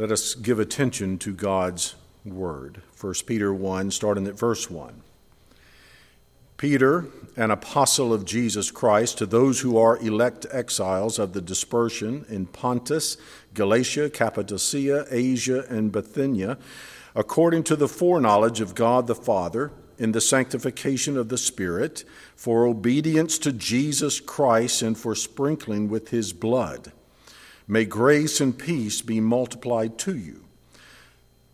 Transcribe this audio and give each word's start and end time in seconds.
let 0.00 0.10
us 0.10 0.34
give 0.34 0.58
attention 0.58 1.18
to 1.18 1.30
God's 1.30 1.94
word. 2.24 2.80
1 2.98 3.12
Peter 3.26 3.52
1, 3.52 3.90
starting 3.90 4.26
at 4.26 4.38
verse 4.38 4.70
1. 4.70 5.02
Peter, 6.56 7.04
an 7.36 7.50
apostle 7.50 8.10
of 8.10 8.24
Jesus 8.24 8.70
Christ, 8.70 9.18
to 9.18 9.26
those 9.26 9.60
who 9.60 9.76
are 9.76 9.98
elect 9.98 10.46
exiles 10.50 11.18
of 11.18 11.34
the 11.34 11.42
dispersion 11.42 12.24
in 12.30 12.46
Pontus, 12.46 13.18
Galatia, 13.52 14.08
Cappadocia, 14.08 15.04
Asia, 15.10 15.66
and 15.68 15.92
Bithynia, 15.92 16.56
according 17.14 17.62
to 17.64 17.76
the 17.76 17.86
foreknowledge 17.86 18.62
of 18.62 18.74
God 18.74 19.06
the 19.06 19.14
Father, 19.14 19.70
in 19.98 20.12
the 20.12 20.20
sanctification 20.22 21.18
of 21.18 21.28
the 21.28 21.36
Spirit, 21.36 22.04
for 22.34 22.64
obedience 22.64 23.36
to 23.36 23.52
Jesus 23.52 24.18
Christ, 24.18 24.80
and 24.80 24.96
for 24.96 25.14
sprinkling 25.14 25.90
with 25.90 26.08
his 26.08 26.32
blood 26.32 26.90
May 27.70 27.84
grace 27.84 28.40
and 28.40 28.58
peace 28.58 29.00
be 29.00 29.20
multiplied 29.20 29.96
to 29.98 30.16
you. 30.16 30.40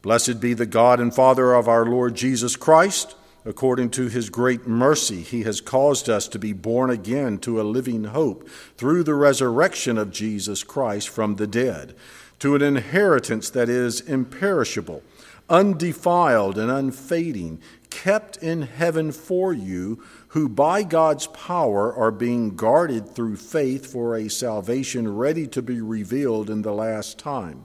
Blessed 0.01 0.41
be 0.41 0.55
the 0.55 0.65
God 0.65 0.99
and 0.99 1.15
Father 1.15 1.53
of 1.53 1.69
our 1.69 1.85
Lord 1.85 2.15
Jesus 2.15 2.57
Christ. 2.57 3.15
According 3.45 3.91
to 3.91 4.09
his 4.09 4.31
great 4.31 4.67
mercy, 4.67 5.21
he 5.21 5.43
has 5.43 5.61
caused 5.61 6.09
us 6.09 6.27
to 6.29 6.39
be 6.39 6.55
born 6.55 6.89
again 6.89 7.37
to 7.41 7.61
a 7.61 7.63
living 7.63 8.05
hope 8.05 8.49
through 8.79 9.03
the 9.03 9.13
resurrection 9.13 9.99
of 9.99 10.11
Jesus 10.11 10.63
Christ 10.65 11.11
from 11.11 11.37
the 11.37 11.47
dead, 11.47 11.95
to 12.39 12.55
an 12.55 12.63
inheritance 12.63 13.51
that 13.51 13.69
is 13.69 14.01
imperishable, 14.01 15.03
undefiled, 15.51 16.57
and 16.57 16.71
unfading, 16.71 17.61
kept 17.97 18.37
in 18.43 18.61
heaven 18.61 19.11
for 19.11 19.55
you 19.55 20.03
who 20.29 20.51
by 20.51 20.83
God's 20.83 21.29
power 21.29 21.95
are 21.95 22.11
being 22.11 22.55
guarded 22.55 23.09
through 23.09 23.37
faith 23.37 23.91
for 23.91 24.15
a 24.15 24.29
salvation 24.29 25.17
ready 25.17 25.47
to 25.47 25.63
be 25.63 25.81
revealed 25.81 26.51
in 26.51 26.61
the 26.61 26.75
last 26.75 27.19
time. 27.19 27.65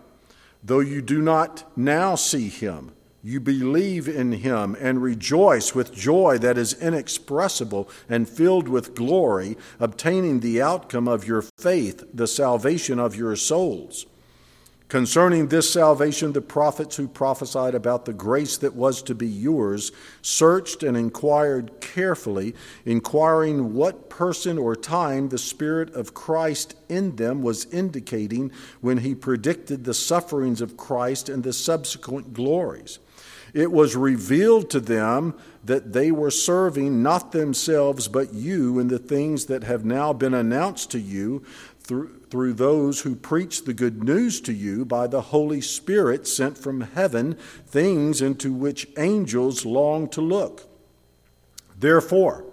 Though 0.63 0.79
you 0.79 1.01
do 1.01 1.21
not 1.21 1.71
now 1.75 2.15
see 2.15 2.47
him, 2.47 2.91
you 3.23 3.39
believe 3.39 4.07
in 4.07 4.31
him 4.31 4.75
and 4.79 5.01
rejoice 5.01 5.75
with 5.75 5.93
joy 5.93 6.37
that 6.39 6.57
is 6.57 6.73
inexpressible 6.73 7.89
and 8.09 8.27
filled 8.27 8.67
with 8.67 8.95
glory, 8.95 9.57
obtaining 9.79 10.39
the 10.39 10.61
outcome 10.61 11.07
of 11.07 11.27
your 11.27 11.43
faith, 11.59 12.03
the 12.13 12.27
salvation 12.27 12.99
of 12.99 13.15
your 13.15 13.35
souls. 13.35 14.05
Concerning 14.91 15.47
this 15.47 15.71
salvation, 15.71 16.33
the 16.33 16.41
prophets 16.41 16.97
who 16.97 17.07
prophesied 17.07 17.73
about 17.73 18.03
the 18.03 18.11
grace 18.11 18.57
that 18.57 18.75
was 18.75 19.01
to 19.01 19.15
be 19.15 19.25
yours 19.25 19.93
searched 20.21 20.83
and 20.83 20.97
inquired 20.97 21.71
carefully, 21.79 22.53
inquiring 22.83 23.73
what 23.73 24.09
person 24.09 24.57
or 24.57 24.75
time 24.75 25.29
the 25.29 25.37
Spirit 25.37 25.93
of 25.93 26.13
Christ 26.13 26.75
in 26.89 27.15
them 27.15 27.41
was 27.41 27.67
indicating 27.67 28.51
when 28.81 28.97
he 28.97 29.15
predicted 29.15 29.85
the 29.85 29.93
sufferings 29.93 30.59
of 30.59 30.75
Christ 30.75 31.29
and 31.29 31.41
the 31.41 31.53
subsequent 31.53 32.33
glories. 32.33 32.99
It 33.53 33.71
was 33.71 33.95
revealed 33.95 34.69
to 34.71 34.81
them 34.81 35.35
that 35.63 35.93
they 35.93 36.11
were 36.11 36.31
serving 36.31 37.01
not 37.01 37.31
themselves 37.31 38.09
but 38.09 38.33
you 38.33 38.77
in 38.77 38.89
the 38.89 38.99
things 38.99 39.45
that 39.45 39.63
have 39.63 39.85
now 39.85 40.11
been 40.11 40.33
announced 40.33 40.91
to 40.91 40.99
you 40.99 41.45
through, 41.79 42.20
through 42.31 42.53
those 42.53 43.01
who 43.01 43.13
preach 43.13 43.65
the 43.65 43.73
good 43.73 44.03
news 44.03 44.39
to 44.39 44.53
you 44.53 44.85
by 44.85 45.05
the 45.05 45.21
Holy 45.21 45.59
Spirit 45.59 46.25
sent 46.25 46.57
from 46.57 46.79
heaven, 46.79 47.33
things 47.67 48.21
into 48.21 48.53
which 48.53 48.87
angels 48.97 49.65
long 49.65 50.07
to 50.07 50.21
look. 50.21 50.63
Therefore, 51.77 52.45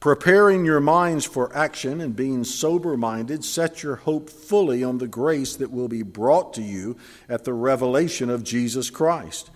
preparing 0.00 0.64
your 0.64 0.80
minds 0.80 1.24
for 1.24 1.54
action 1.56 2.00
and 2.00 2.16
being 2.16 2.42
sober 2.42 2.96
minded, 2.96 3.44
set 3.44 3.84
your 3.84 3.96
hope 3.96 4.28
fully 4.28 4.82
on 4.82 4.98
the 4.98 5.06
grace 5.06 5.54
that 5.54 5.70
will 5.70 5.88
be 5.88 6.02
brought 6.02 6.52
to 6.54 6.62
you 6.62 6.96
at 7.28 7.44
the 7.44 7.54
revelation 7.54 8.28
of 8.28 8.42
Jesus 8.42 8.90
Christ. 8.90 9.50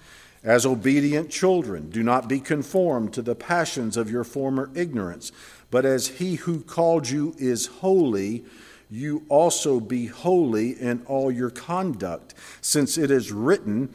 As 0.44 0.65
obedient 0.65 1.28
children, 1.28 1.91
do 1.91 2.05
not 2.05 2.28
be 2.28 2.38
conformed 2.38 3.12
to 3.15 3.22
the 3.22 3.34
passions 3.34 3.97
of 3.97 4.11
your 4.11 4.25
former 4.25 4.71
ignorance, 4.77 5.32
but 5.72 5.84
as 5.84 6.06
he 6.06 6.37
who 6.37 6.61
called 6.61 7.11
you 7.11 7.34
is 7.37 7.67
holy, 7.67 8.44
you 8.90 9.24
also 9.28 9.78
be 9.80 10.06
holy 10.06 10.70
in 10.70 11.02
all 11.06 11.30
your 11.30 11.50
conduct, 11.50 12.34
since 12.60 12.98
it 12.98 13.10
is 13.10 13.30
written, 13.30 13.94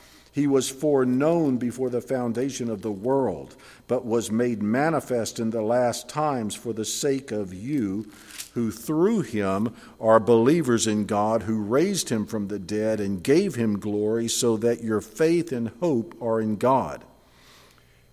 He 0.33 0.47
was 0.47 0.69
foreknown 0.69 1.57
before 1.57 1.89
the 1.89 1.99
foundation 1.99 2.69
of 2.69 2.81
the 2.81 2.91
world, 2.91 3.55
but 3.87 4.05
was 4.05 4.31
made 4.31 4.63
manifest 4.63 5.39
in 5.39 5.49
the 5.49 5.61
last 5.61 6.07
times 6.07 6.55
for 6.55 6.71
the 6.71 6.85
sake 6.85 7.31
of 7.31 7.53
you, 7.53 8.09
who 8.53 8.71
through 8.71 9.21
him 9.21 9.75
are 9.99 10.21
believers 10.21 10.87
in 10.87 11.05
God, 11.05 11.43
who 11.43 11.61
raised 11.61 12.07
him 12.07 12.25
from 12.25 12.47
the 12.47 12.59
dead 12.59 13.01
and 13.01 13.21
gave 13.21 13.55
him 13.55 13.79
glory, 13.79 14.29
so 14.29 14.55
that 14.57 14.83
your 14.83 15.01
faith 15.01 15.51
and 15.51 15.71
hope 15.81 16.15
are 16.21 16.39
in 16.39 16.55
God. 16.55 17.03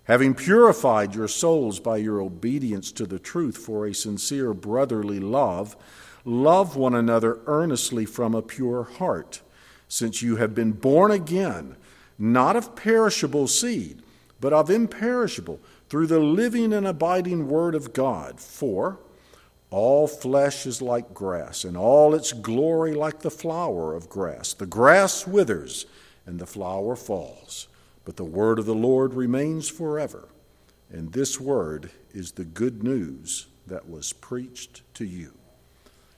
Having 0.03 0.35
purified 0.35 1.15
your 1.15 1.27
souls 1.27 1.79
by 1.79 1.97
your 1.97 2.19
obedience 2.19 2.91
to 2.93 3.05
the 3.05 3.19
truth 3.19 3.57
for 3.57 3.85
a 3.85 3.93
sincere 3.93 4.53
brotherly 4.53 5.19
love, 5.19 5.77
love 6.25 6.75
one 6.75 6.95
another 6.95 7.39
earnestly 7.45 8.05
from 8.05 8.35
a 8.35 8.41
pure 8.41 8.83
heart, 8.83 9.41
since 9.87 10.21
you 10.21 10.35
have 10.35 10.53
been 10.53 10.73
born 10.73 11.11
again 11.11 11.77
not 12.19 12.55
of 12.55 12.75
perishable 12.75 13.47
seed, 13.47 14.03
but 14.39 14.53
of 14.53 14.69
imperishable, 14.69 15.59
through 15.89 16.07
the 16.07 16.19
living 16.19 16.73
and 16.73 16.85
abiding 16.85 17.47
Word 17.47 17.73
of 17.73 17.93
God. 17.93 18.39
For 18.39 18.99
all 19.71 20.07
flesh 20.07 20.65
is 20.65 20.81
like 20.81 21.13
grass, 21.13 21.63
and 21.63 21.77
all 21.77 22.13
its 22.13 22.33
glory 22.33 22.93
like 22.93 23.19
the 23.19 23.31
flower 23.31 23.95
of 23.95 24.09
grass. 24.09 24.53
The 24.53 24.65
grass 24.65 25.25
withers, 25.27 25.85
and 26.25 26.39
the 26.39 26.45
flower 26.45 26.95
falls, 26.95 27.67
but 28.05 28.17
the 28.17 28.23
word 28.23 28.59
of 28.59 28.65
the 28.65 28.75
Lord 28.75 29.13
remains 29.13 29.69
forever. 29.69 30.29
And 30.91 31.13
this 31.13 31.39
word 31.39 31.91
is 32.11 32.31
the 32.31 32.45
good 32.45 32.83
news 32.83 33.47
that 33.67 33.87
was 33.87 34.13
preached 34.13 34.81
to 34.95 35.05
you. 35.05 35.33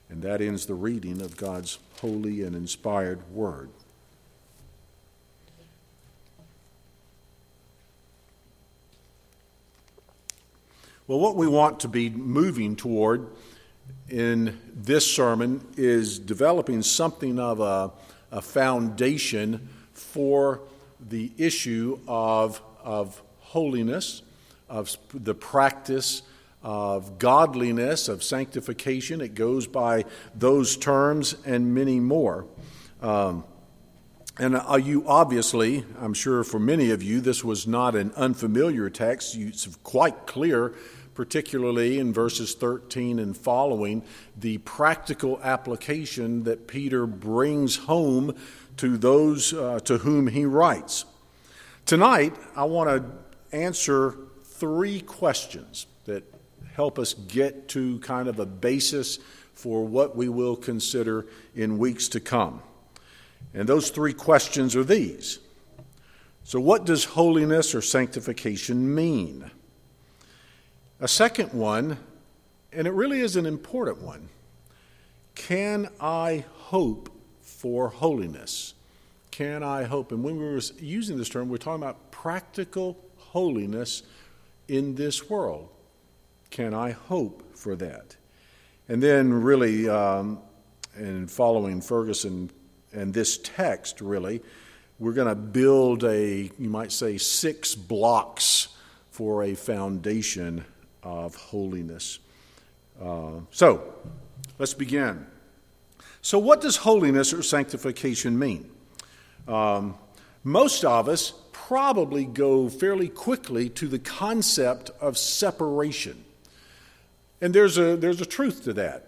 And 0.09 0.21
that 0.21 0.41
ends 0.41 0.65
the 0.65 0.73
reading 0.73 1.21
of 1.21 1.37
God's 1.37 1.79
holy 1.99 2.43
and 2.43 2.55
inspired 2.55 3.29
word. 3.31 3.69
Well, 11.11 11.19
what 11.19 11.35
we 11.35 11.45
want 11.45 11.81
to 11.81 11.89
be 11.89 12.09
moving 12.09 12.77
toward 12.77 13.27
in 14.07 14.57
this 14.73 15.13
sermon 15.13 15.59
is 15.75 16.17
developing 16.17 16.81
something 16.83 17.37
of 17.37 17.59
a, 17.59 17.91
a 18.31 18.41
foundation 18.41 19.67
for 19.91 20.61
the 21.09 21.33
issue 21.37 21.99
of, 22.07 22.61
of 22.81 23.21
holiness, 23.39 24.21
of 24.69 24.95
the 25.13 25.35
practice 25.35 26.21
of 26.63 27.19
godliness, 27.19 28.07
of 28.07 28.23
sanctification. 28.23 29.19
It 29.19 29.35
goes 29.35 29.67
by 29.67 30.05
those 30.33 30.77
terms 30.77 31.35
and 31.45 31.75
many 31.75 31.99
more. 31.99 32.45
Um, 33.01 33.43
and 34.37 34.55
uh, 34.55 34.79
you 34.81 35.05
obviously, 35.05 35.83
I'm 35.99 36.13
sure 36.13 36.45
for 36.45 36.57
many 36.57 36.91
of 36.91 37.03
you, 37.03 37.19
this 37.19 37.43
was 37.43 37.67
not 37.67 37.95
an 37.95 38.13
unfamiliar 38.15 38.89
text. 38.89 39.35
It's 39.35 39.65
quite 39.83 40.25
clear 40.25 40.73
particularly 41.13 41.99
in 41.99 42.13
verses 42.13 42.53
13 42.55 43.19
and 43.19 43.35
following, 43.35 44.03
the 44.37 44.57
practical 44.59 45.39
application 45.43 46.43
that 46.43 46.67
Peter 46.67 47.05
brings 47.05 47.75
home 47.75 48.35
to 48.77 48.97
those 48.97 49.53
uh, 49.53 49.79
to 49.81 49.99
whom 49.99 50.27
he 50.27 50.45
writes. 50.45 51.05
Tonight, 51.85 52.35
I 52.55 52.63
want 52.63 52.89
to 52.89 53.55
answer 53.55 54.15
three 54.43 55.01
questions 55.01 55.87
that 56.05 56.23
help 56.73 56.97
us 56.97 57.13
get 57.13 57.67
to 57.69 57.99
kind 57.99 58.27
of 58.27 58.39
a 58.39 58.45
basis 58.45 59.19
for 59.53 59.85
what 59.85 60.15
we 60.15 60.29
will 60.29 60.55
consider 60.55 61.27
in 61.55 61.77
weeks 61.77 62.07
to 62.09 62.19
come. 62.19 62.61
And 63.53 63.67
those 63.67 63.89
three 63.89 64.13
questions 64.13 64.75
are 64.75 64.83
these. 64.83 65.39
So, 66.43 66.59
what 66.59 66.85
does 66.85 67.03
holiness 67.03 67.75
or 67.75 67.81
sanctification 67.81 68.95
mean? 68.95 69.51
A 71.03 71.07
second 71.07 71.51
one, 71.51 71.97
and 72.71 72.85
it 72.85 72.93
really 72.93 73.21
is 73.21 73.35
an 73.35 73.47
important 73.47 74.03
one 74.03 74.29
can 75.33 75.89
I 75.99 76.45
hope 76.53 77.09
for 77.41 77.89
holiness? 77.89 78.75
Can 79.31 79.63
I 79.63 79.83
hope? 79.83 80.11
And 80.11 80.23
when 80.23 80.37
we 80.37 80.43
were 80.43 80.61
using 80.77 81.17
this 81.17 81.29
term, 81.29 81.49
we're 81.49 81.57
talking 81.57 81.81
about 81.81 82.11
practical 82.11 82.99
holiness 83.17 84.03
in 84.67 84.93
this 84.93 85.27
world. 85.27 85.69
Can 86.51 86.75
I 86.75 86.91
hope 86.91 87.55
for 87.55 87.75
that? 87.77 88.15
And 88.87 89.01
then, 89.01 89.33
really, 89.33 89.89
um, 89.89 90.37
in 90.95 91.27
following 91.27 91.81
Ferguson 91.81 92.51
and 92.93 93.11
this 93.11 93.39
text, 93.39 94.01
really, 94.01 94.43
we're 94.99 95.13
going 95.13 95.29
to 95.29 95.35
build 95.35 96.03
a, 96.03 96.51
you 96.59 96.69
might 96.69 96.91
say, 96.91 97.17
six 97.17 97.73
blocks 97.73 98.67
for 99.09 99.43
a 99.43 99.55
foundation 99.55 100.63
of 101.03 101.35
holiness. 101.35 102.19
Uh, 103.01 103.39
so, 103.51 103.93
let's 104.59 104.73
begin. 104.73 105.25
So, 106.21 106.37
what 106.37 106.61
does 106.61 106.77
holiness 106.77 107.33
or 107.33 107.41
sanctification 107.41 108.37
mean? 108.37 108.69
Um, 109.47 109.95
most 110.43 110.85
of 110.85 111.09
us 111.09 111.33
probably 111.51 112.25
go 112.25 112.69
fairly 112.69 113.07
quickly 113.07 113.69
to 113.69 113.87
the 113.87 113.99
concept 113.99 114.91
of 114.99 115.17
separation. 115.17 116.23
And 117.39 117.53
there's 117.53 117.77
a, 117.77 117.95
there's 117.95 118.21
a 118.21 118.25
truth 118.25 118.63
to 118.65 118.73
that. 118.73 119.07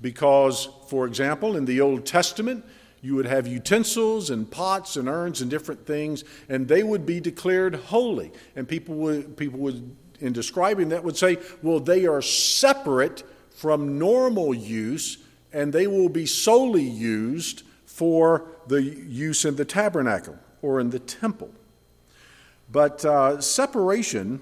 Because, 0.00 0.68
for 0.88 1.06
example, 1.06 1.56
in 1.56 1.66
the 1.66 1.80
Old 1.80 2.06
Testament, 2.06 2.64
you 3.02 3.14
would 3.14 3.26
have 3.26 3.46
utensils 3.46 4.30
and 4.30 4.50
pots 4.50 4.96
and 4.96 5.08
urns 5.08 5.40
and 5.40 5.50
different 5.50 5.86
things, 5.86 6.24
and 6.48 6.68
they 6.68 6.82
would 6.82 7.06
be 7.06 7.20
declared 7.20 7.74
holy. 7.74 8.32
And 8.56 8.68
people 8.68 8.94
would, 8.96 9.36
people 9.36 9.58
would, 9.60 9.96
in 10.20 10.32
describing 10.32 10.90
that, 10.90 11.02
would 11.04 11.16
say, 11.16 11.38
well, 11.62 11.80
they 11.80 12.06
are 12.06 12.22
separate 12.22 13.24
from 13.50 13.98
normal 13.98 14.54
use, 14.54 15.18
and 15.52 15.72
they 15.72 15.86
will 15.86 16.08
be 16.08 16.26
solely 16.26 16.82
used 16.82 17.62
for 17.86 18.46
the 18.66 18.82
use 18.82 19.44
in 19.44 19.56
the 19.56 19.64
tabernacle 19.64 20.38
or 20.62 20.80
in 20.80 20.90
the 20.90 20.98
temple. 20.98 21.50
But 22.70 23.04
uh, 23.04 23.40
separation 23.40 24.40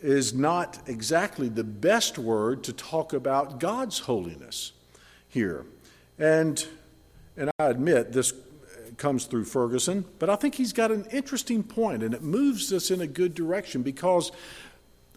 is 0.00 0.34
not 0.34 0.80
exactly 0.86 1.48
the 1.48 1.64
best 1.64 2.18
word 2.18 2.64
to 2.64 2.72
talk 2.72 3.12
about 3.12 3.60
God's 3.60 4.00
holiness 4.00 4.72
here. 5.28 5.64
And, 6.18 6.66
and 7.36 7.50
I 7.58 7.66
admit 7.66 8.12
this 8.12 8.34
comes 8.98 9.26
through 9.26 9.44
Ferguson, 9.44 10.04
but 10.18 10.28
I 10.30 10.36
think 10.36 10.54
he's 10.54 10.72
got 10.72 10.90
an 10.90 11.06
interesting 11.12 11.62
point 11.62 12.02
and 12.02 12.14
it 12.14 12.22
moves 12.22 12.72
us 12.72 12.90
in 12.90 13.00
a 13.00 13.06
good 13.06 13.34
direction 13.34 13.82
because 13.82 14.32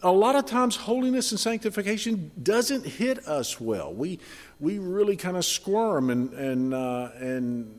a 0.02 0.12
lot 0.12 0.36
of 0.36 0.46
times 0.46 0.76
holiness 0.76 1.30
and 1.30 1.40
sanctification 1.40 2.30
doesn't 2.42 2.86
hit 2.86 3.26
us 3.26 3.60
well. 3.60 3.92
We, 3.92 4.20
we 4.60 4.78
really 4.78 5.16
kind 5.16 5.36
of 5.36 5.44
squirm 5.44 6.10
and, 6.10 6.32
and, 6.34 6.74
uh, 6.74 7.10
and, 7.18 7.78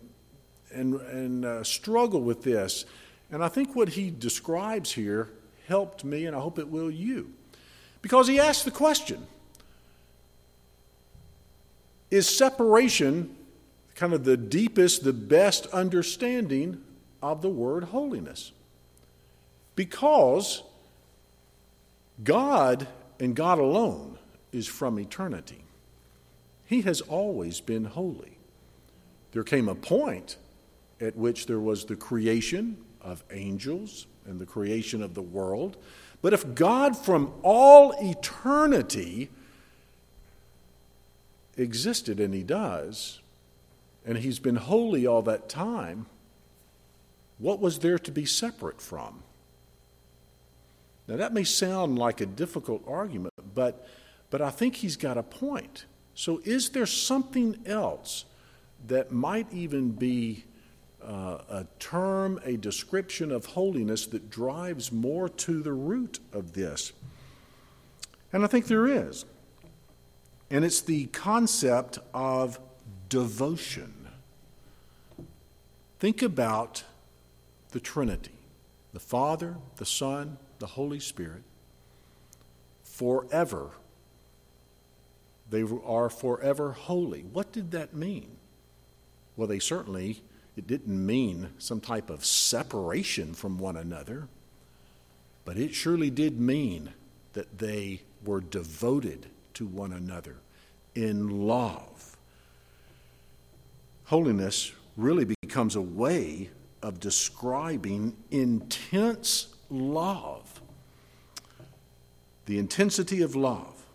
and, 0.72 0.96
and 0.96 1.46
uh, 1.46 1.64
struggle 1.64 2.22
with 2.22 2.44
this. 2.44 2.86
And 3.32 3.44
I 3.44 3.48
think 3.48 3.76
what 3.76 3.90
he 3.90 4.10
describes 4.10 4.92
here 4.92 5.30
helped 5.68 6.04
me, 6.04 6.26
and 6.26 6.36
I 6.36 6.40
hope 6.40 6.60
it 6.60 6.70
will 6.70 6.90
you. 6.90 7.34
Because 8.02 8.28
he 8.28 8.40
asked 8.40 8.66
the 8.66 8.72
question 8.72 9.26
Is 12.10 12.28
separation 12.28 13.37
kind 13.98 14.14
of 14.14 14.24
the 14.24 14.38
deepest, 14.38 15.04
the 15.04 15.12
best 15.12 15.66
understanding 15.68 16.82
of 17.22 17.42
the 17.42 17.50
word 17.50 17.86
holiness? 17.86 18.54
Because 19.76 20.64
God 22.24 22.88
and 23.20 23.36
God 23.36 23.60
alone 23.60 24.18
is 24.52 24.68
from 24.68 25.00
eternity. 25.00 25.64
He 26.66 26.82
has 26.84 27.02
always 27.02 27.60
been 27.60 27.86
holy. 27.86 28.38
There 29.32 29.44
came 29.44 29.68
a 29.68 29.76
point 29.76 30.38
at 31.02 31.16
which 31.16 31.48
there 31.48 31.60
was 31.60 31.86
the 31.86 31.96
creation 31.96 32.78
of 33.02 33.24
angels 33.32 34.08
and 34.26 34.40
the 34.40 34.46
creation 34.46 35.02
of 35.02 35.14
the 35.14 35.22
world. 35.22 35.78
But 36.22 36.34
if 36.34 36.56
God 36.56 36.98
from 36.98 37.34
all 37.42 37.94
eternity 38.00 39.30
existed, 41.56 42.20
and 42.20 42.34
He 42.34 42.44
does, 42.44 43.22
and 44.08 44.18
He's 44.18 44.40
been 44.40 44.56
holy 44.56 45.06
all 45.06 45.22
that 45.24 45.50
time, 45.50 46.08
what 47.38 47.60
was 47.60 47.80
there 47.80 48.00
to 48.00 48.12
be 48.12 48.26
separate 48.26 48.82
from? 48.82 49.22
Now, 51.08 51.18
that 51.18 51.34
may 51.34 51.44
sound 51.44 52.00
like 52.00 52.20
a 52.20 52.26
difficult 52.26 52.84
argument, 52.88 53.34
but, 53.54 53.88
but 54.30 54.42
I 54.42 54.50
think 54.50 54.76
he's 54.76 54.98
got 54.98 55.18
a 55.18 55.24
point. 55.24 55.86
So, 56.16 56.42
is 56.44 56.70
there 56.70 56.86
something 56.86 57.60
else 57.66 58.26
that 58.88 59.12
might 59.12 59.52
even 59.54 59.92
be 59.92 60.46
uh, 61.02 61.38
a 61.50 61.68
term, 61.80 62.42
a 62.44 62.58
description 62.58 63.32
of 63.32 63.46
holiness 63.46 64.08
that 64.08 64.30
drives 64.30 64.92
more 64.92 65.30
to 65.30 65.62
the 65.62 65.72
root 65.72 66.20
of 66.34 66.54
this? 66.54 66.92
And 68.34 68.44
I 68.44 68.48
think 68.48 68.68
there 68.68 68.88
is. 68.88 69.26
And 70.50 70.66
it's 70.66 70.82
the 70.82 71.06
concept 71.08 72.00
of 72.14 72.60
devotion. 73.10 73.94
Think 76.00 76.22
about 76.22 76.84
the 77.72 77.80
Trinity 77.80 78.32
the 78.94 79.00
Father, 79.00 79.58
the 79.76 79.86
Son, 79.86 80.38
the 80.58 80.66
Holy 80.66 81.00
Spirit. 81.00 81.44
Forever. 82.84 83.72
They 85.50 85.64
are 85.86 86.10
forever 86.10 86.72
holy. 86.72 87.22
What 87.22 87.52
did 87.52 87.72
that 87.72 87.94
mean? 87.94 88.38
Well, 89.36 89.48
they 89.48 89.60
certainly 89.60 90.24
it 90.56 90.66
didn't 90.66 91.06
mean 91.06 91.52
some 91.60 91.80
type 91.80 92.10
of 92.10 92.26
separation 92.26 93.36
from 93.36 93.60
one 93.60 93.78
another, 93.78 94.28
but 95.46 95.58
it 95.58 95.76
surely 95.76 96.10
did 96.10 96.40
mean 96.40 96.94
that 97.34 97.60
they 97.60 98.02
were 98.26 98.42
devoted 98.42 99.28
to 99.54 99.68
one 99.68 99.94
another 99.94 100.38
in 100.96 101.46
love. 101.48 102.18
Holiness 104.06 104.72
really 104.98 105.26
becomes 105.42 105.78
a 105.78 105.82
way 105.82 106.50
of 106.82 107.00
describing 107.00 108.18
intense 108.30 109.56
love. 109.70 110.62
The 112.46 112.60
intensity 112.60 113.22
of 113.22 113.36
love 113.36 113.86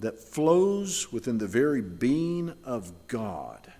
that 0.00 0.18
flows 0.18 1.12
within 1.12 1.38
the 1.38 1.46
very 1.46 1.82
being 1.82 2.54
of 2.64 2.92
God 3.06 3.70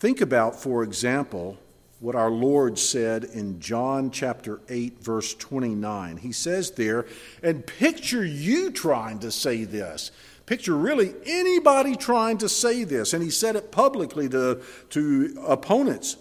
Think 0.00 0.22
about, 0.22 0.58
for 0.58 0.82
example, 0.82 1.58
what 2.00 2.14
our 2.14 2.30
Lord 2.30 2.78
said 2.78 3.24
in 3.24 3.60
John 3.60 4.10
chapter 4.10 4.62
8, 4.70 5.04
verse 5.04 5.34
29. 5.34 6.16
He 6.16 6.32
says 6.32 6.70
there, 6.70 7.04
and 7.42 7.66
picture 7.66 8.24
you 8.24 8.70
trying 8.70 9.18
to 9.18 9.30
say 9.30 9.64
this. 9.64 10.10
Picture 10.50 10.76
really 10.76 11.14
anybody 11.26 11.94
trying 11.94 12.36
to 12.38 12.48
say 12.48 12.82
this. 12.82 13.12
And 13.12 13.22
he 13.22 13.30
said 13.30 13.54
it 13.54 13.70
publicly 13.70 14.28
to, 14.30 14.60
to 14.88 15.44
opponents. 15.46 16.16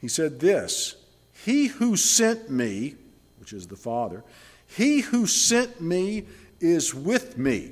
He 0.00 0.08
said 0.08 0.40
this 0.40 0.96
He 1.44 1.68
who 1.68 1.96
sent 1.96 2.50
me, 2.50 2.96
which 3.38 3.52
is 3.52 3.68
the 3.68 3.76
Father, 3.76 4.24
he 4.66 5.02
who 5.02 5.28
sent 5.28 5.80
me 5.80 6.26
is 6.58 6.92
with 6.92 7.38
me. 7.38 7.70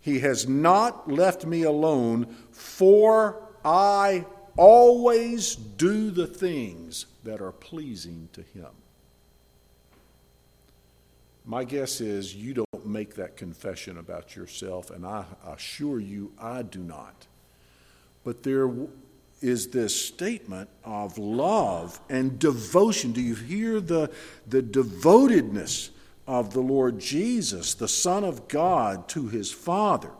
He 0.00 0.20
has 0.20 0.48
not 0.48 1.06
left 1.06 1.44
me 1.44 1.64
alone, 1.64 2.34
for 2.50 3.46
I 3.62 4.24
always 4.56 5.54
do 5.54 6.10
the 6.10 6.26
things 6.26 7.04
that 7.24 7.42
are 7.42 7.52
pleasing 7.52 8.30
to 8.32 8.40
Him. 8.40 8.70
My 11.44 11.64
guess 11.64 12.00
is 12.00 12.34
you 12.34 12.54
don't 12.54 12.86
make 12.86 13.14
that 13.16 13.36
confession 13.36 13.98
about 13.98 14.36
yourself, 14.36 14.90
and 14.90 15.04
I 15.04 15.24
assure 15.46 15.98
you 15.98 16.32
I 16.38 16.62
do 16.62 16.80
not. 16.80 17.26
But 18.24 18.42
there 18.42 18.70
is 19.40 19.68
this 19.68 20.00
statement 20.00 20.68
of 20.84 21.18
love 21.18 22.00
and 22.08 22.38
devotion. 22.38 23.12
Do 23.12 23.20
you 23.20 23.34
hear 23.34 23.80
the, 23.80 24.12
the 24.46 24.62
devotedness 24.62 25.90
of 26.26 26.52
the 26.52 26.60
Lord 26.60 26.98
Jesus, 26.98 27.74
the 27.74 27.88
Son 27.88 28.24
of 28.24 28.48
God, 28.48 29.08
to 29.08 29.28
his 29.28 29.50
Father. 29.50 30.10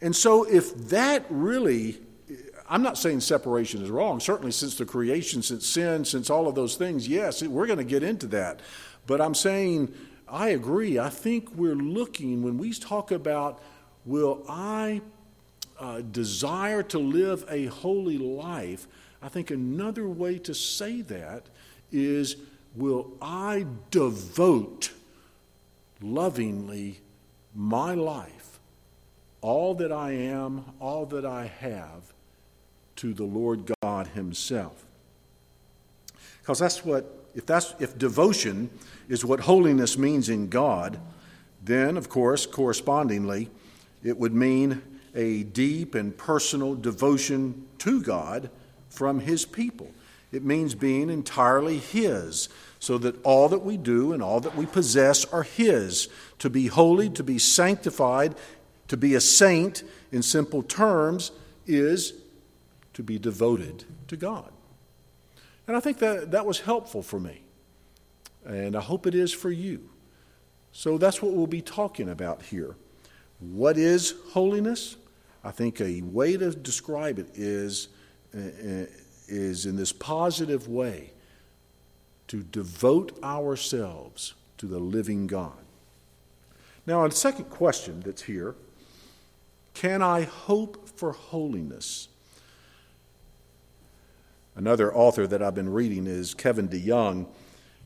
And 0.00 0.14
so, 0.14 0.44
if 0.44 0.74
that 0.88 1.24
really, 1.30 1.98
I'm 2.68 2.82
not 2.82 2.98
saying 2.98 3.20
separation 3.20 3.82
is 3.82 3.90
wrong. 3.90 4.20
Certainly, 4.20 4.52
since 4.52 4.76
the 4.76 4.84
creation, 4.84 5.42
since 5.42 5.66
sin, 5.66 6.04
since 6.04 6.30
all 6.30 6.46
of 6.46 6.54
those 6.54 6.76
things, 6.76 7.08
yes, 7.08 7.42
we're 7.42 7.66
going 7.66 7.78
to 7.78 7.84
get 7.84 8.02
into 8.02 8.26
that. 8.28 8.60
But 9.06 9.20
I'm 9.20 9.34
saying, 9.34 9.92
I 10.28 10.48
agree. 10.48 10.98
I 10.98 11.08
think 11.08 11.54
we're 11.54 11.74
looking, 11.74 12.42
when 12.42 12.58
we 12.58 12.72
talk 12.72 13.10
about, 13.10 13.62
will 14.04 14.44
I 14.48 15.00
uh, 15.78 16.00
desire 16.00 16.82
to 16.84 16.98
live 16.98 17.44
a 17.48 17.66
holy 17.66 18.18
life, 18.18 18.86
I 19.22 19.28
think 19.28 19.50
another 19.50 20.08
way 20.08 20.38
to 20.40 20.54
say 20.54 21.00
that 21.02 21.46
is, 21.92 22.36
will 22.74 23.12
I 23.20 23.66
devote 23.90 24.92
lovingly 26.00 27.00
my 27.54 27.94
life, 27.94 28.58
all 29.40 29.74
that 29.76 29.92
I 29.92 30.12
am, 30.12 30.64
all 30.80 31.06
that 31.06 31.24
I 31.24 31.46
have, 31.46 32.12
to 32.96 33.14
the 33.14 33.24
Lord 33.24 33.70
God 33.82 34.08
Himself? 34.08 34.84
Because 36.40 36.58
that's 36.58 36.84
what, 36.84 37.15
if, 37.36 37.44
that's, 37.46 37.74
if 37.78 37.96
devotion 37.96 38.70
is 39.08 39.24
what 39.24 39.40
holiness 39.40 39.96
means 39.96 40.28
in 40.28 40.48
God, 40.48 40.98
then, 41.62 41.96
of 41.96 42.08
course, 42.08 42.46
correspondingly, 42.46 43.50
it 44.02 44.16
would 44.18 44.34
mean 44.34 44.82
a 45.14 45.42
deep 45.42 45.94
and 45.94 46.16
personal 46.16 46.74
devotion 46.74 47.66
to 47.78 48.02
God 48.02 48.50
from 48.88 49.20
His 49.20 49.44
people. 49.44 49.90
It 50.32 50.44
means 50.44 50.74
being 50.74 51.10
entirely 51.10 51.78
His, 51.78 52.48
so 52.78 52.98
that 52.98 53.22
all 53.22 53.48
that 53.50 53.62
we 53.62 53.76
do 53.76 54.12
and 54.12 54.22
all 54.22 54.40
that 54.40 54.56
we 54.56 54.66
possess 54.66 55.24
are 55.26 55.42
His. 55.42 56.08
To 56.40 56.50
be 56.50 56.68
holy, 56.68 57.10
to 57.10 57.22
be 57.22 57.38
sanctified, 57.38 58.34
to 58.88 58.96
be 58.96 59.14
a 59.14 59.20
saint, 59.20 59.82
in 60.10 60.22
simple 60.22 60.62
terms, 60.62 61.32
is 61.66 62.14
to 62.94 63.02
be 63.02 63.18
devoted 63.18 63.84
to 64.08 64.16
God. 64.16 64.52
And 65.66 65.76
I 65.76 65.80
think 65.80 65.98
that 65.98 66.30
that 66.30 66.46
was 66.46 66.60
helpful 66.60 67.02
for 67.02 67.18
me. 67.18 67.42
And 68.44 68.76
I 68.76 68.80
hope 68.80 69.06
it 69.06 69.14
is 69.14 69.32
for 69.32 69.50
you. 69.50 69.88
So 70.72 70.98
that's 70.98 71.20
what 71.20 71.32
we'll 71.32 71.46
be 71.46 71.62
talking 71.62 72.08
about 72.08 72.42
here. 72.42 72.76
What 73.40 73.76
is 73.76 74.14
holiness? 74.32 74.96
I 75.42 75.50
think 75.50 75.80
a 75.80 76.02
way 76.02 76.36
to 76.36 76.50
describe 76.50 77.18
it 77.18 77.28
is, 77.34 77.88
uh, 78.34 78.40
uh, 78.40 78.86
is 79.28 79.66
in 79.66 79.76
this 79.76 79.92
positive 79.92 80.68
way 80.68 81.12
to 82.28 82.42
devote 82.42 83.18
ourselves 83.22 84.34
to 84.58 84.66
the 84.66 84.78
living 84.78 85.26
God. 85.26 85.58
Now, 86.86 87.04
a 87.04 87.10
second 87.10 87.46
question 87.46 88.00
that's 88.00 88.22
here 88.22 88.54
can 89.74 90.00
I 90.00 90.22
hope 90.22 90.88
for 90.88 91.12
holiness? 91.12 92.08
Another 94.56 94.94
author 94.94 95.26
that 95.26 95.42
I've 95.42 95.54
been 95.54 95.68
reading 95.68 96.06
is 96.06 96.32
Kevin 96.32 96.66
DeYoung, 96.66 97.26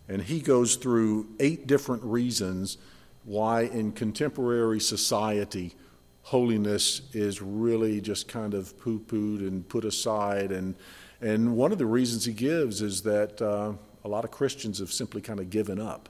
and 0.09 0.23
he 0.23 0.41
goes 0.41 0.77
through 0.77 1.29
eight 1.41 1.67
different 1.67 2.05
reasons 2.05 2.79
why, 3.25 3.63
in 3.63 3.91
contemporary 3.91 4.79
society, 4.79 5.75
holiness 6.23 7.03
is 7.13 7.43
really 7.43 8.01
just 8.01 8.29
kind 8.29 8.55
of 8.55 8.79
poo 8.79 9.01
pooed 9.01 9.41
and 9.41 9.69
put 9.69 9.85
aside. 9.85 10.53
And, 10.53 10.77
and 11.21 11.57
one 11.57 11.73
of 11.73 11.79
the 11.79 11.87
reasons 11.87 12.25
he 12.25 12.33
gives 12.33 12.83
is 12.83 13.03
that 13.03 13.43
uh, 13.43 13.73
a 14.05 14.09
lot 14.09 14.25
of 14.25 14.31
Christians 14.31 14.79
have 14.79 14.93
simply 14.93 15.21
kind 15.21 15.41
of 15.41 15.51
given 15.51 15.81
up. 15.81 16.09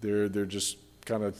They're, 0.00 0.28
they're 0.28 0.44
just 0.44 0.76
kind 1.04 1.22
of 1.22 1.38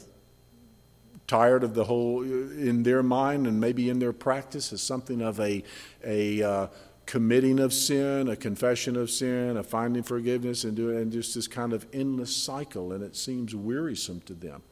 tired 1.27 1.65
of 1.65 1.75
the 1.75 1.85
whole, 1.85 2.23
in 2.23 2.85
their 2.85 3.03
mind 3.03 3.49
and 3.49 3.61
maybe 3.61 3.91
in 3.91 3.99
their 3.99 4.13
practice, 4.13 4.73
as 4.73 4.81
something 4.81 5.21
of 5.21 5.41
a, 5.41 5.65
a 6.05 6.43
uh, 6.43 6.67
committing 7.07 7.59
of 7.59 7.73
sin, 7.73 8.29
a 8.29 8.37
confession 8.37 8.97
of 8.97 9.11
sin, 9.11 9.57
a 9.57 9.63
finding 9.63 10.03
forgiveness, 10.03 10.65
and, 10.65 10.77
doing, 10.77 10.99
and 10.99 11.13
just 11.13 11.35
this 11.35 11.49
kind 11.49 11.73
of 11.73 11.87
endless 11.93 12.35
cycle, 12.35 12.93
and 12.93 13.03
it 13.03 13.17
seems 13.17 13.55
wearisome 13.55 14.21
to 14.23 14.35
them. 14.35 14.63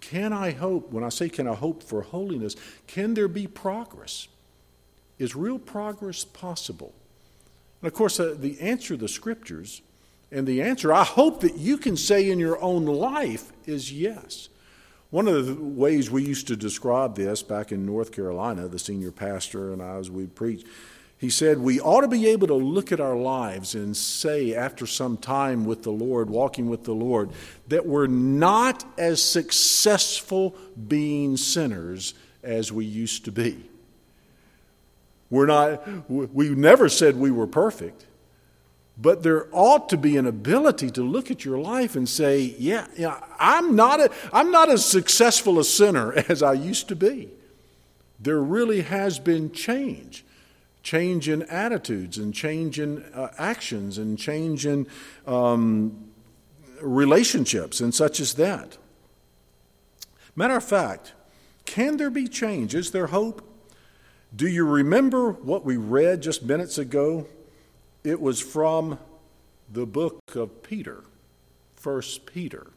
Can 0.00 0.32
I 0.32 0.50
hope, 0.52 0.92
when 0.92 1.04
I 1.04 1.08
say 1.08 1.28
can 1.28 1.48
I 1.48 1.54
hope 1.54 1.82
for 1.82 2.02
holiness, 2.02 2.56
can 2.86 3.14
there 3.14 3.28
be 3.28 3.46
progress? 3.46 4.28
Is 5.18 5.34
real 5.34 5.58
progress 5.58 6.24
possible? 6.24 6.92
And 7.82 7.88
of 7.88 7.94
course, 7.94 8.20
uh, 8.20 8.34
the 8.38 8.60
answer 8.60 8.96
the 8.96 9.08
scriptures, 9.08 9.82
and 10.30 10.46
the 10.46 10.62
answer 10.62 10.92
I 10.92 11.04
hope 11.04 11.40
that 11.40 11.56
you 11.56 11.78
can 11.78 11.96
say 11.96 12.30
in 12.30 12.38
your 12.38 12.60
own 12.62 12.86
life 12.86 13.52
is 13.66 13.92
yes. 13.92 14.48
One 15.10 15.26
of 15.26 15.46
the 15.46 15.54
ways 15.54 16.10
we 16.10 16.22
used 16.22 16.48
to 16.48 16.56
describe 16.56 17.16
this 17.16 17.42
back 17.42 17.72
in 17.72 17.86
North 17.86 18.12
Carolina, 18.12 18.68
the 18.68 18.78
senior 18.78 19.10
pastor 19.10 19.72
and 19.72 19.82
I, 19.82 19.96
as 19.96 20.10
we 20.10 20.26
preached, 20.26 20.66
he 21.18 21.30
said, 21.30 21.58
We 21.58 21.80
ought 21.80 22.02
to 22.02 22.08
be 22.08 22.28
able 22.28 22.46
to 22.46 22.54
look 22.54 22.92
at 22.92 23.00
our 23.00 23.16
lives 23.16 23.74
and 23.74 23.96
say, 23.96 24.54
after 24.54 24.86
some 24.86 25.16
time 25.16 25.64
with 25.64 25.82
the 25.82 25.90
Lord, 25.90 26.30
walking 26.30 26.68
with 26.68 26.84
the 26.84 26.94
Lord, 26.94 27.30
that 27.66 27.84
we're 27.84 28.06
not 28.06 28.84
as 28.96 29.20
successful 29.20 30.54
being 30.86 31.36
sinners 31.36 32.14
as 32.44 32.72
we 32.72 32.84
used 32.84 33.24
to 33.24 33.32
be. 33.32 33.68
We're 35.28 35.46
not, 35.46 36.08
we 36.08 36.50
never 36.50 36.88
said 36.88 37.16
we 37.16 37.32
were 37.32 37.48
perfect, 37.48 38.06
but 38.96 39.24
there 39.24 39.48
ought 39.52 39.88
to 39.88 39.96
be 39.96 40.16
an 40.16 40.26
ability 40.26 40.90
to 40.92 41.02
look 41.02 41.32
at 41.32 41.44
your 41.44 41.58
life 41.58 41.96
and 41.96 42.08
say, 42.08 42.54
Yeah, 42.58 42.86
yeah 42.96 43.20
I'm, 43.40 43.74
not 43.74 43.98
a, 43.98 44.10
I'm 44.32 44.52
not 44.52 44.70
as 44.70 44.86
successful 44.86 45.58
a 45.58 45.64
sinner 45.64 46.12
as 46.28 46.44
I 46.44 46.52
used 46.52 46.86
to 46.88 46.96
be. 46.96 47.30
There 48.20 48.40
really 48.40 48.82
has 48.82 49.18
been 49.18 49.50
change 49.50 50.24
change 50.88 51.28
in 51.28 51.42
attitudes 51.42 52.16
and 52.16 52.32
change 52.32 52.80
in 52.80 53.04
uh, 53.12 53.30
actions 53.36 53.98
and 53.98 54.18
change 54.18 54.64
in 54.64 54.86
um, 55.26 56.08
relationships 56.80 57.82
and 57.82 57.94
such 57.94 58.20
as 58.20 58.32
that. 58.34 58.78
Matter 60.34 60.56
of 60.56 60.64
fact, 60.64 61.12
can 61.66 61.98
there 61.98 62.08
be 62.08 62.26
change? 62.26 62.74
Is 62.74 62.90
there 62.90 63.08
hope? 63.08 63.42
Do 64.34 64.48
you 64.48 64.64
remember 64.64 65.32
what 65.32 65.62
we 65.62 65.76
read 65.76 66.22
just 66.22 66.42
minutes 66.42 66.78
ago? 66.78 67.26
It 68.02 68.18
was 68.18 68.40
from 68.40 68.98
the 69.70 69.84
book 69.84 70.22
of 70.36 70.62
Peter, 70.62 71.04
First 71.76 72.24
Peter. 72.24 72.68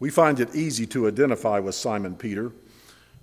We 0.00 0.10
find 0.10 0.38
it 0.38 0.54
easy 0.54 0.86
to 0.88 1.08
identify 1.08 1.60
with 1.60 1.76
Simon 1.76 2.14
Peter, 2.16 2.52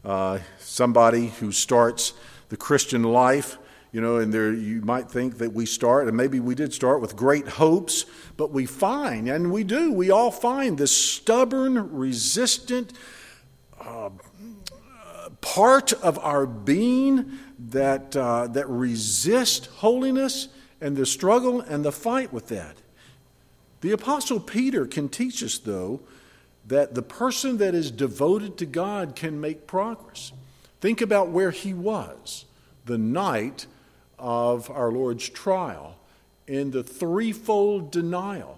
uh, 0.04 0.40
somebody 0.58 1.28
who 1.28 1.52
starts 1.52 2.14
the 2.50 2.58
Christian 2.58 3.04
life 3.04 3.60
you 3.94 4.02
know, 4.02 4.18
and 4.18 4.34
there 4.34 4.52
you 4.52 4.82
might 4.82 5.10
think 5.10 5.38
that 5.38 5.54
we 5.54 5.68
start, 5.68 6.08
and 6.08 6.18
maybe 6.18 6.40
we 6.40 6.56
did 6.56 6.74
start 6.74 7.00
with 7.00 7.16
great 7.16 7.48
hopes, 7.48 8.06
but 8.36 8.52
we 8.52 8.66
find, 8.66 9.30
and 9.30 9.52
we 9.52 9.64
do, 9.64 9.94
we 9.94 10.10
all 10.10 10.32
find 10.32 10.78
this 10.78 10.92
stubborn, 10.92 11.92
resistant 11.94 12.92
uh, 13.80 14.10
part 15.42 15.94
of 15.94 16.18
our 16.20 16.48
being 16.48 17.38
that, 17.60 18.16
uh, 18.16 18.48
that 18.48 18.68
resist 18.68 19.68
holiness 19.68 20.48
and 20.82 20.98
the 20.98 21.06
struggle 21.06 21.62
and 21.62 21.86
the 21.86 21.92
fight 21.92 22.34
with 22.34 22.48
that. 22.48 22.78
The 23.82 23.92
Apostle 23.92 24.40
Peter 24.40 24.88
can 24.88 25.08
teach 25.08 25.44
us, 25.44 25.60
though, 25.60 26.02
that 26.66 26.96
the 26.96 27.04
person 27.04 27.58
that 27.58 27.76
is 27.76 27.92
devoted 27.92 28.58
to 28.58 28.66
God 28.66 29.16
can 29.16 29.40
make 29.40 29.68
progress. 29.68 30.32
Think 30.82 31.00
about 31.00 31.30
where 31.30 31.52
he 31.52 31.76
was 31.76 32.46
the 32.86 32.98
night 32.98 33.68
of 34.24 34.72
our 34.72 34.90
Lord's 34.90 35.28
trial 35.28 35.98
in 36.48 36.72
the 36.72 36.82
threefold 36.82 37.92
denial. 37.92 38.58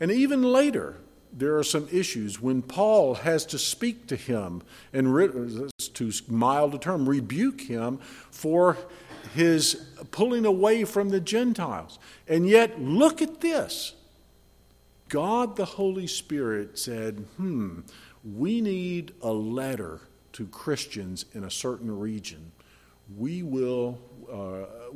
And 0.00 0.10
even 0.10 0.42
later, 0.42 0.96
there 1.32 1.58
are 1.58 1.64
some 1.64 1.86
issues 1.92 2.40
when 2.40 2.62
Paul 2.62 3.14
has 3.14 3.44
to 3.46 3.58
speak 3.58 4.06
to 4.06 4.16
him 4.16 4.62
and, 4.92 5.06
to 5.94 6.12
mild 6.28 6.74
a 6.74 6.78
term, 6.78 7.08
rebuke 7.08 7.60
him 7.60 7.98
for 8.30 8.78
his 9.34 9.84
pulling 10.10 10.46
away 10.46 10.84
from 10.84 11.10
the 11.10 11.20
Gentiles. 11.20 11.98
And 12.26 12.48
yet, 12.48 12.80
look 12.80 13.20
at 13.20 13.40
this. 13.40 13.92
God 15.10 15.56
the 15.56 15.64
Holy 15.64 16.06
Spirit 16.06 16.78
said, 16.78 17.26
hmm, 17.36 17.80
we 18.24 18.62
need 18.62 19.12
a 19.20 19.32
letter 19.32 20.00
to 20.32 20.46
Christians 20.46 21.26
in 21.34 21.44
a 21.44 21.50
certain 21.50 21.98
region. 21.98 22.52
We 23.16 23.42
will 23.42 23.98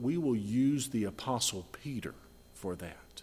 we 0.01 0.17
will 0.17 0.37
use 0.37 0.89
the 0.89 1.05
Apostle 1.05 1.67
Peter 1.73 2.15
for 2.55 2.75
that. 2.77 3.23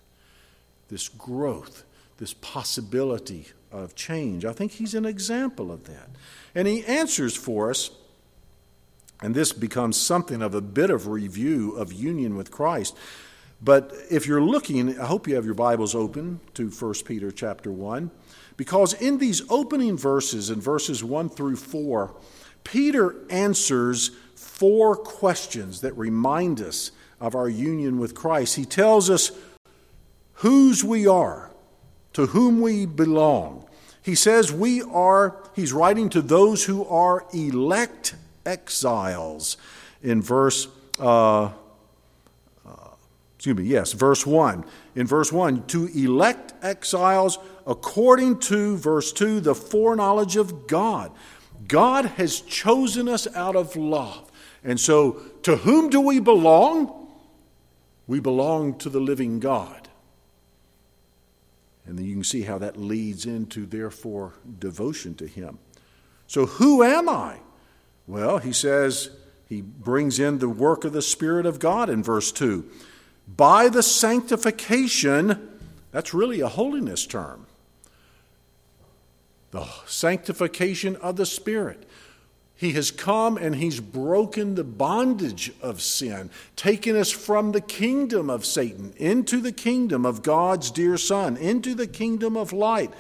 This 0.88 1.10
growth, 1.10 1.84
this 2.18 2.34
possibility 2.34 3.48
of 3.72 3.96
change. 3.96 4.46
I 4.46 4.54
think 4.54 4.74
he's 4.74 4.94
an 4.94 5.06
example 5.06 5.72
of 5.72 5.86
that. 5.86 6.10
And 6.54 6.68
he 6.68 6.86
answers 6.86 7.36
for 7.36 7.70
us, 7.70 7.92
and 9.22 9.34
this 9.34 9.52
becomes 9.52 9.98
something 9.98 10.42
of 10.42 10.54
a 10.54 10.62
bit 10.62 10.90
of 10.90 11.08
review 11.08 11.72
of 11.72 11.92
union 11.92 12.36
with 12.36 12.52
Christ. 12.52 12.96
But 13.62 13.94
if 14.12 14.28
you're 14.28 14.42
looking, 14.42 15.00
I 15.00 15.06
hope 15.06 15.28
you 15.28 15.36
have 15.36 15.46
your 15.46 15.56
Bibles 15.56 15.96
open 15.96 16.40
to 16.54 16.70
1 16.70 16.94
Peter 17.06 17.32
chapter 17.32 17.72
1, 17.72 18.12
because 18.58 18.94
in 18.94 19.18
these 19.18 19.42
opening 19.50 19.98
verses, 19.98 20.50
in 20.50 20.62
verses 20.62 21.04
1 21.04 21.30
through 21.30 21.56
4, 21.56 22.16
Peter 22.64 23.16
answers 23.30 24.12
four 24.36 24.96
questions 24.96 25.82
that 25.82 25.94
remind 25.94 26.62
us 26.62 26.92
of 27.20 27.36
our 27.36 27.50
union 27.50 28.00
with 28.00 28.14
Christ. 28.14 28.56
He 28.56 28.66
tells 28.66 29.10
us 29.10 29.32
whose 30.36 30.84
we 30.84 31.08
are, 31.08 31.52
to 32.14 32.28
whom 32.28 32.62
we 32.62 32.86
belong. 32.86 33.68
He 34.02 34.16
says 34.16 34.52
we 34.52 34.82
are, 34.84 35.42
he's 35.56 35.74
writing 35.74 36.10
to 36.10 36.22
those 36.22 36.66
who 36.66 36.86
are 36.86 37.26
elect 37.34 38.16
exiles 38.46 39.58
in 40.04 40.22
verse, 40.22 40.68
uh, 41.00 41.46
uh, 41.46 41.52
excuse 43.36 43.58
me, 43.58 43.64
yes, 43.64 43.94
verse 43.94 44.26
1. 44.26 44.64
In 44.96 45.08
verse 45.08 45.32
1, 45.32 45.66
to 45.68 45.88
elect 45.88 46.54
exiles 46.62 47.40
according 47.66 48.40
to, 48.42 48.78
verse 48.78 49.12
2, 49.12 49.40
the 49.40 49.56
foreknowledge 49.56 50.36
of 50.36 50.68
God. 50.68 51.12
God 51.68 52.06
has 52.06 52.42
chosen 52.42 53.08
us 53.08 53.28
out 53.36 53.56
of 53.56 53.76
love. 53.76 54.32
And 54.64 54.80
so, 54.80 55.22
to 55.44 55.58
whom 55.58 55.90
do 55.90 56.02
we 56.02 56.20
belong? 56.20 57.08
We 58.08 58.20
belong 58.20 58.78
to 58.80 58.90
the 58.90 59.00
living 59.00 59.40
God. 59.40 59.88
And 61.86 61.98
then 61.98 62.06
you 62.06 62.14
can 62.14 62.24
see 62.24 62.42
how 62.42 62.58
that 62.58 62.78
leads 62.78 63.26
into, 63.26 63.66
therefore, 63.66 64.34
devotion 64.60 65.16
to 65.16 65.28
Him. 65.28 65.60
So, 66.28 66.46
who 66.46 66.84
am 66.84 67.08
I? 67.08 67.38
Well, 68.08 68.40
he 68.40 68.54
says, 68.54 69.10
he 69.48 69.62
brings 69.62 70.20
in 70.20 70.40
the 70.40 70.50
work 70.50 70.84
of 70.84 70.94
the 70.94 71.02
Spirit 71.02 71.46
of 71.46 71.60
God 71.60 71.90
in 71.90 72.04
verse 72.04 72.32
2. 72.32 72.70
By 73.28 73.70
the 73.70 73.84
sanctification, 73.84 75.60
that's 75.92 76.14
really 76.14 76.42
a 76.42 76.48
holiness 76.48 77.06
term. 77.06 77.48
The 79.56 79.68
sanctification 79.86 80.98
of 80.98 81.16
the 81.16 81.26
Spirit. 81.26 81.86
He 82.56 82.74
has 82.74 82.92
come 82.92 83.38
and 83.38 83.56
he's 83.56 83.80
broken 83.80 84.56
the 84.56 84.66
bondage 84.66 85.54
of 85.62 85.82
sin, 85.82 86.30
taken 86.58 86.98
us 86.98 87.10
from 87.10 87.54
the 87.54 87.62
kingdom 87.62 88.30
of 88.30 88.46
Satan 88.46 88.94
into 88.98 89.40
the 89.40 89.54
kingdom 89.54 90.06
of 90.06 90.24
God's 90.24 90.72
dear 90.72 90.98
Son, 90.98 91.38
into 91.38 91.74
the 91.74 91.88
kingdom 91.88 92.36
of 92.36 92.52
light. 92.52 92.92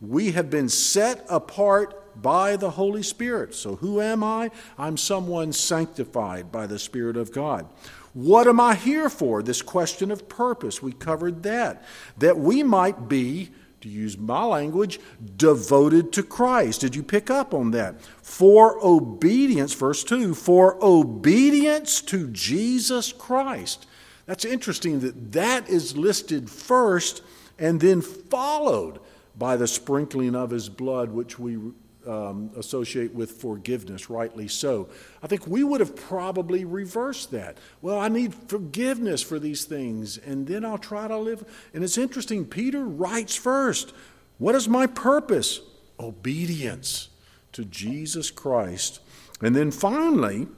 We 0.00 0.32
have 0.32 0.50
been 0.50 0.68
set 0.68 1.24
apart 1.28 2.20
by 2.20 2.56
the 2.56 2.70
Holy 2.70 3.04
Spirit. 3.04 3.54
So, 3.54 3.76
who 3.76 4.00
am 4.00 4.24
I? 4.24 4.50
I'm 4.76 4.96
someone 4.96 5.52
sanctified 5.52 6.50
by 6.50 6.66
the 6.66 6.80
Spirit 6.80 7.16
of 7.16 7.30
God. 7.30 7.68
What 8.14 8.48
am 8.48 8.58
I 8.58 8.74
here 8.74 9.10
for? 9.10 9.44
This 9.44 9.62
question 9.62 10.10
of 10.10 10.28
purpose. 10.28 10.82
We 10.82 10.90
covered 10.90 11.44
that. 11.44 11.84
That 12.18 12.36
we 12.36 12.64
might 12.64 13.08
be 13.08 13.50
to 13.80 13.88
use 13.88 14.18
my 14.18 14.44
language, 14.44 15.00
devoted 15.36 16.12
to 16.12 16.22
Christ. 16.22 16.80
Did 16.80 16.94
you 16.94 17.02
pick 17.02 17.30
up 17.30 17.54
on 17.54 17.70
that? 17.72 18.00
For 18.02 18.78
obedience, 18.84 19.72
verse 19.74 20.04
2, 20.04 20.34
for 20.34 20.76
obedience 20.82 22.00
to 22.02 22.28
Jesus 22.28 23.12
Christ. 23.12 23.86
That's 24.26 24.44
interesting 24.44 25.00
that 25.00 25.32
that 25.32 25.68
is 25.68 25.96
listed 25.96 26.50
first 26.50 27.22
and 27.58 27.80
then 27.80 28.00
followed 28.00 29.00
by 29.36 29.56
the 29.56 29.66
sprinkling 29.66 30.34
of 30.34 30.50
his 30.50 30.68
blood, 30.68 31.10
which 31.10 31.38
we 31.38 31.58
um, 32.06 32.50
associate 32.56 33.14
with 33.14 33.32
forgiveness, 33.32 34.08
rightly 34.08 34.48
so. 34.48 34.88
I 35.22 35.26
think 35.26 35.46
we 35.46 35.64
would 35.64 35.80
have 35.80 35.94
probably 35.94 36.64
reversed 36.64 37.30
that. 37.32 37.58
Well, 37.82 37.98
I 37.98 38.08
need 38.08 38.34
forgiveness 38.34 39.22
for 39.22 39.38
these 39.38 39.64
things, 39.64 40.18
and 40.18 40.46
then 40.46 40.64
I'll 40.64 40.78
try 40.78 41.08
to 41.08 41.16
live. 41.16 41.44
And 41.74 41.84
it's 41.84 41.98
interesting, 41.98 42.44
Peter 42.44 42.84
writes 42.84 43.36
first 43.36 43.92
What 44.38 44.54
is 44.54 44.68
my 44.68 44.86
purpose? 44.86 45.60
Obedience 45.98 47.10
to 47.52 47.64
Jesus 47.64 48.30
Christ. 48.30 49.00
And 49.42 49.54
then 49.54 49.70
finally, 49.70 50.48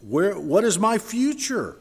where, 0.00 0.38
what 0.38 0.64
is 0.64 0.78
my 0.78 0.98
future? 0.98 1.76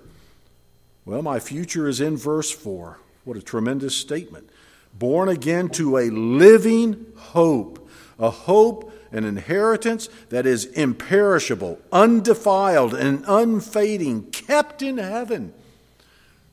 Well, 1.05 1.21
my 1.21 1.39
future 1.39 1.87
is 1.87 2.01
in 2.01 2.17
verse 2.17 2.51
4. 2.51 2.99
What 3.23 3.37
a 3.37 3.41
tremendous 3.41 3.95
statement. 3.95 4.49
Born 4.93 5.29
again 5.29 5.69
to 5.69 5.97
a 5.97 6.09
living 6.09 7.05
hope 7.15 7.78
a 8.19 8.29
hope, 8.29 8.91
an 9.11 9.23
inheritance 9.23 10.09
that 10.29 10.45
is 10.45 10.65
imperishable, 10.65 11.79
undefiled, 11.91 12.93
and 12.93 13.23
unfading, 13.27 14.23
kept 14.31 14.81
in 14.81 14.97
heaven. 14.97 15.53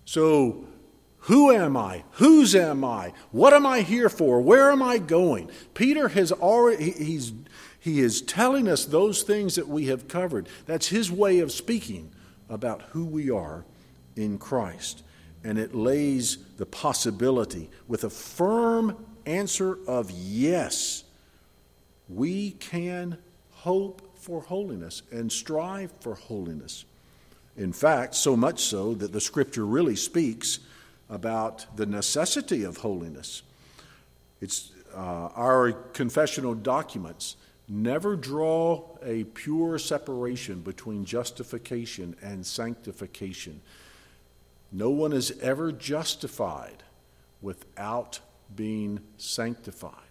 So, 0.05 0.65
who 1.21 1.51
am 1.51 1.77
I? 1.77 2.05
Whose 2.13 2.55
am 2.55 2.85
I? 2.85 3.13
What 3.33 3.53
am 3.53 3.67
I 3.67 3.81
here 3.81 4.09
for? 4.09 4.41
Where 4.41 4.71
am 4.71 4.81
I 4.81 4.99
going? 4.99 5.51
Peter 5.75 6.09
has 6.09 6.31
already, 6.31 6.93
he's, 6.93 7.33
he 7.81 7.99
is 7.99 8.23
telling 8.23 8.69
us 8.69 8.85
those 8.85 9.25
things 9.25 9.57
that 9.57 9.67
we 9.67 9.87
have 9.87 10.07
covered. 10.07 10.49
That's 10.67 10.87
his 10.87 11.11
way 11.11 11.41
of 11.41 11.51
speaking 11.51 12.13
about 12.49 12.83
who 12.91 13.05
we 13.05 13.29
are 13.29 13.65
in 14.15 14.39
Christ. 14.39 15.03
And 15.43 15.59
it 15.59 15.75
lays 15.75 16.39
the 16.59 16.67
possibility 16.67 17.71
with 17.89 18.05
a 18.05 18.11
firm 18.11 18.97
answer 19.27 19.79
of 19.89 20.13
yes 20.13 21.03
we 22.09 22.53
can 22.53 23.19
hope 23.53 24.03
for 24.17 24.43
holiness 24.43 25.03
and 25.11 25.31
strive 25.31 25.93
for 26.01 26.15
holiness. 26.15 26.85
In 27.57 27.73
fact, 27.73 28.15
so 28.15 28.37
much 28.37 28.61
so 28.61 28.95
that 28.95 29.13
the 29.13 29.21
scripture 29.21 29.65
really 29.65 29.97
speaks 29.97 30.61
about 31.09 31.77
the 31.77 31.87
necessity 31.87 32.65
of 32.65 32.79
holiness. 32.79 33.43
It's 34.41 34.73
uh, 34.95 35.29
our 35.35 35.73
confessional 35.73 36.55
documents 36.55 37.37
never 37.69 38.17
draw 38.17 38.83
a 39.03 39.25
pure 39.25 39.79
separation 39.79 40.61
between 40.61 41.05
justification 41.05 42.17
and 42.23 42.47
sanctification. 42.47 43.61
No 44.73 44.91
one 44.91 45.13
is 45.13 45.33
ever 45.41 45.73
justified 45.73 46.83
without 47.43 48.21
being 48.55 49.01
sanctified. 49.17 50.06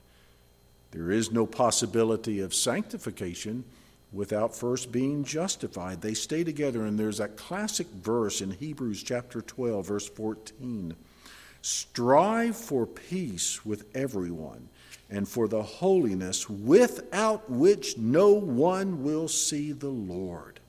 There 0.96 1.12
is 1.12 1.30
no 1.30 1.46
possibility 1.46 2.40
of 2.40 2.54
sanctification 2.54 3.66
without 4.14 4.56
first 4.56 4.94
being 4.94 5.26
justified. 5.26 6.00
They 6.00 6.14
stay 6.14 6.46
together, 6.46 6.86
and 6.86 6.98
there's 6.98 7.18
that 7.18 7.36
classic 7.36 7.88
verse 7.88 8.40
in 8.40 8.52
Hebrews 8.52 9.04
chapter 9.04 9.42
12, 9.42 9.86
verse 9.86 10.08
14 10.08 10.96
Strive 11.62 12.56
for 12.56 12.86
peace 12.86 13.66
with 13.66 13.94
everyone 13.94 14.70
and 15.10 15.28
for 15.28 15.50
the 15.50 15.64
holiness 15.64 16.50
without 16.50 17.50
which 17.50 17.98
no 17.98 18.30
one 18.30 19.04
will 19.04 19.28
see 19.28 19.74
the 19.74 19.90
Lord. 19.90 20.62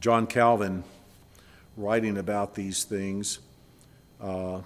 John 0.00 0.26
Calvin, 0.26 0.82
writing 1.76 2.16
about 2.16 2.54
these 2.54 2.84
things, 2.84 3.40
uh, 4.18 4.62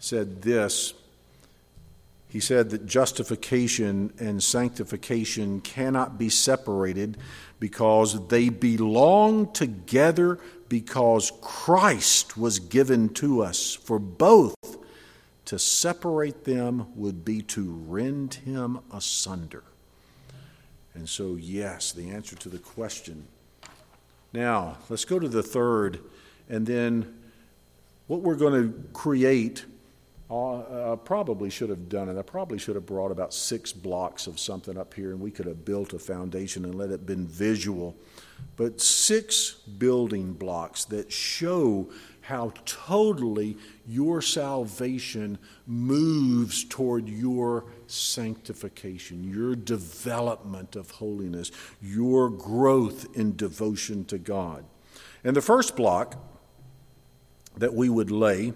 said 0.00 0.42
this 0.42 0.94
he 2.30 2.38
said 2.38 2.70
that 2.70 2.86
justification 2.86 4.12
and 4.20 4.42
sanctification 4.42 5.60
cannot 5.60 6.16
be 6.16 6.28
separated 6.28 7.18
because 7.58 8.28
they 8.28 8.48
belong 8.48 9.52
together 9.52 10.38
because 10.68 11.32
Christ 11.40 12.36
was 12.36 12.60
given 12.60 13.08
to 13.14 13.42
us. 13.42 13.74
For 13.74 13.98
both, 13.98 14.54
to 15.46 15.58
separate 15.58 16.44
them 16.44 16.86
would 16.94 17.24
be 17.24 17.42
to 17.42 17.72
rend 17.88 18.34
him 18.34 18.78
asunder. 18.92 19.64
And 20.94 21.08
so, 21.08 21.34
yes, 21.34 21.90
the 21.90 22.10
answer 22.10 22.36
to 22.36 22.48
the 22.48 22.60
question. 22.60 23.26
Now, 24.32 24.78
let's 24.88 25.04
go 25.04 25.18
to 25.18 25.28
the 25.28 25.42
third, 25.42 25.98
and 26.48 26.64
then 26.64 27.12
what 28.06 28.20
we're 28.20 28.36
going 28.36 28.62
to 28.62 28.88
create 28.92 29.64
uh, 30.30 30.96
probably 30.96 31.50
should 31.50 31.70
have 31.70 31.88
done 31.88 32.08
it. 32.08 32.16
I 32.16 32.22
probably 32.22 32.58
should 32.58 32.76
have 32.76 32.86
brought 32.86 33.10
about 33.10 33.34
six 33.34 33.72
blocks 33.72 34.28
of 34.28 34.38
something 34.38 34.78
up 34.78 34.94
here, 34.94 35.10
and 35.10 35.20
we 35.20 35.32
could 35.32 35.46
have 35.46 35.64
built 35.64 35.92
a 35.92 35.98
foundation 35.98 36.64
and 36.64 36.74
let 36.76 36.90
it 36.90 37.04
been 37.04 37.26
visual. 37.26 37.96
But 38.56 38.80
six 38.80 39.52
building 39.52 40.32
blocks 40.34 40.84
that 40.86 41.10
show 41.10 41.90
how 42.20 42.52
totally 42.64 43.56
your 43.86 44.22
salvation 44.22 45.36
moves 45.66 46.64
toward 46.64 47.08
your 47.08 47.64
sanctification, 47.88 49.24
your 49.24 49.56
development 49.56 50.76
of 50.76 50.90
holiness, 50.92 51.50
your 51.82 52.30
growth 52.30 53.06
in 53.16 53.34
devotion 53.34 54.04
to 54.04 54.18
God. 54.18 54.64
And 55.24 55.34
the 55.34 55.42
first 55.42 55.74
block 55.74 56.14
that 57.56 57.74
we 57.74 57.88
would 57.88 58.12
lay 58.12 58.52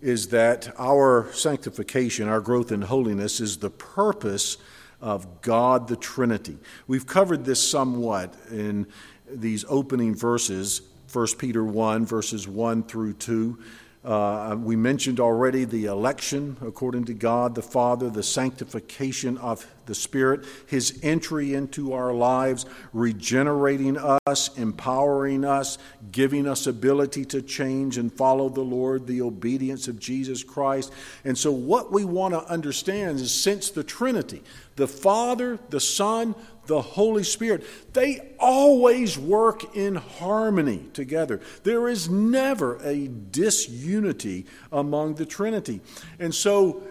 is 0.00 0.28
that 0.28 0.72
our 0.78 1.30
sanctification, 1.32 2.28
our 2.28 2.40
growth 2.40 2.72
in 2.72 2.82
holiness, 2.82 3.40
is 3.40 3.58
the 3.58 3.70
purpose 3.70 4.56
of 5.00 5.42
God 5.42 5.88
the 5.88 5.96
Trinity. 5.96 6.58
We've 6.86 7.06
covered 7.06 7.44
this 7.44 7.66
somewhat 7.66 8.34
in 8.50 8.86
these 9.30 9.64
opening 9.68 10.14
verses 10.14 10.82
1 11.12 11.26
Peter 11.38 11.64
1, 11.64 12.06
verses 12.06 12.46
1 12.46 12.84
through 12.84 13.14
2. 13.14 13.58
Uh, 14.02 14.56
we 14.58 14.76
mentioned 14.76 15.20
already 15.20 15.64
the 15.64 15.86
election 15.86 16.56
according 16.62 17.04
to 17.04 17.14
God 17.14 17.54
the 17.54 17.62
Father, 17.62 18.08
the 18.08 18.22
sanctification 18.22 19.36
of 19.38 19.66
the 19.86 19.94
Spirit, 19.94 20.44
His 20.66 20.98
entry 21.02 21.54
into 21.54 21.92
our 21.92 22.12
lives, 22.12 22.66
regenerating 22.92 23.98
us, 24.26 24.56
empowering 24.56 25.44
us, 25.44 25.78
giving 26.12 26.46
us 26.46 26.66
ability 26.66 27.24
to 27.26 27.42
change 27.42 27.98
and 27.98 28.12
follow 28.12 28.48
the 28.48 28.60
Lord, 28.60 29.06
the 29.06 29.22
obedience 29.22 29.88
of 29.88 29.98
Jesus 29.98 30.42
Christ. 30.42 30.92
And 31.24 31.36
so, 31.36 31.50
what 31.50 31.92
we 31.92 32.04
want 32.04 32.34
to 32.34 32.44
understand 32.44 33.20
is 33.20 33.32
since 33.32 33.70
the 33.70 33.84
Trinity, 33.84 34.42
the 34.76 34.88
Father, 34.88 35.58
the 35.70 35.80
Son, 35.80 36.34
the 36.66 36.80
Holy 36.80 37.24
Spirit, 37.24 37.64
they 37.92 38.34
always 38.38 39.18
work 39.18 39.76
in 39.76 39.96
harmony 39.96 40.86
together. 40.92 41.40
There 41.64 41.88
is 41.88 42.08
never 42.08 42.76
a 42.82 43.08
disunity 43.08 44.46
among 44.70 45.16
the 45.16 45.26
Trinity. 45.26 45.80
And 46.18 46.34
so, 46.34 46.82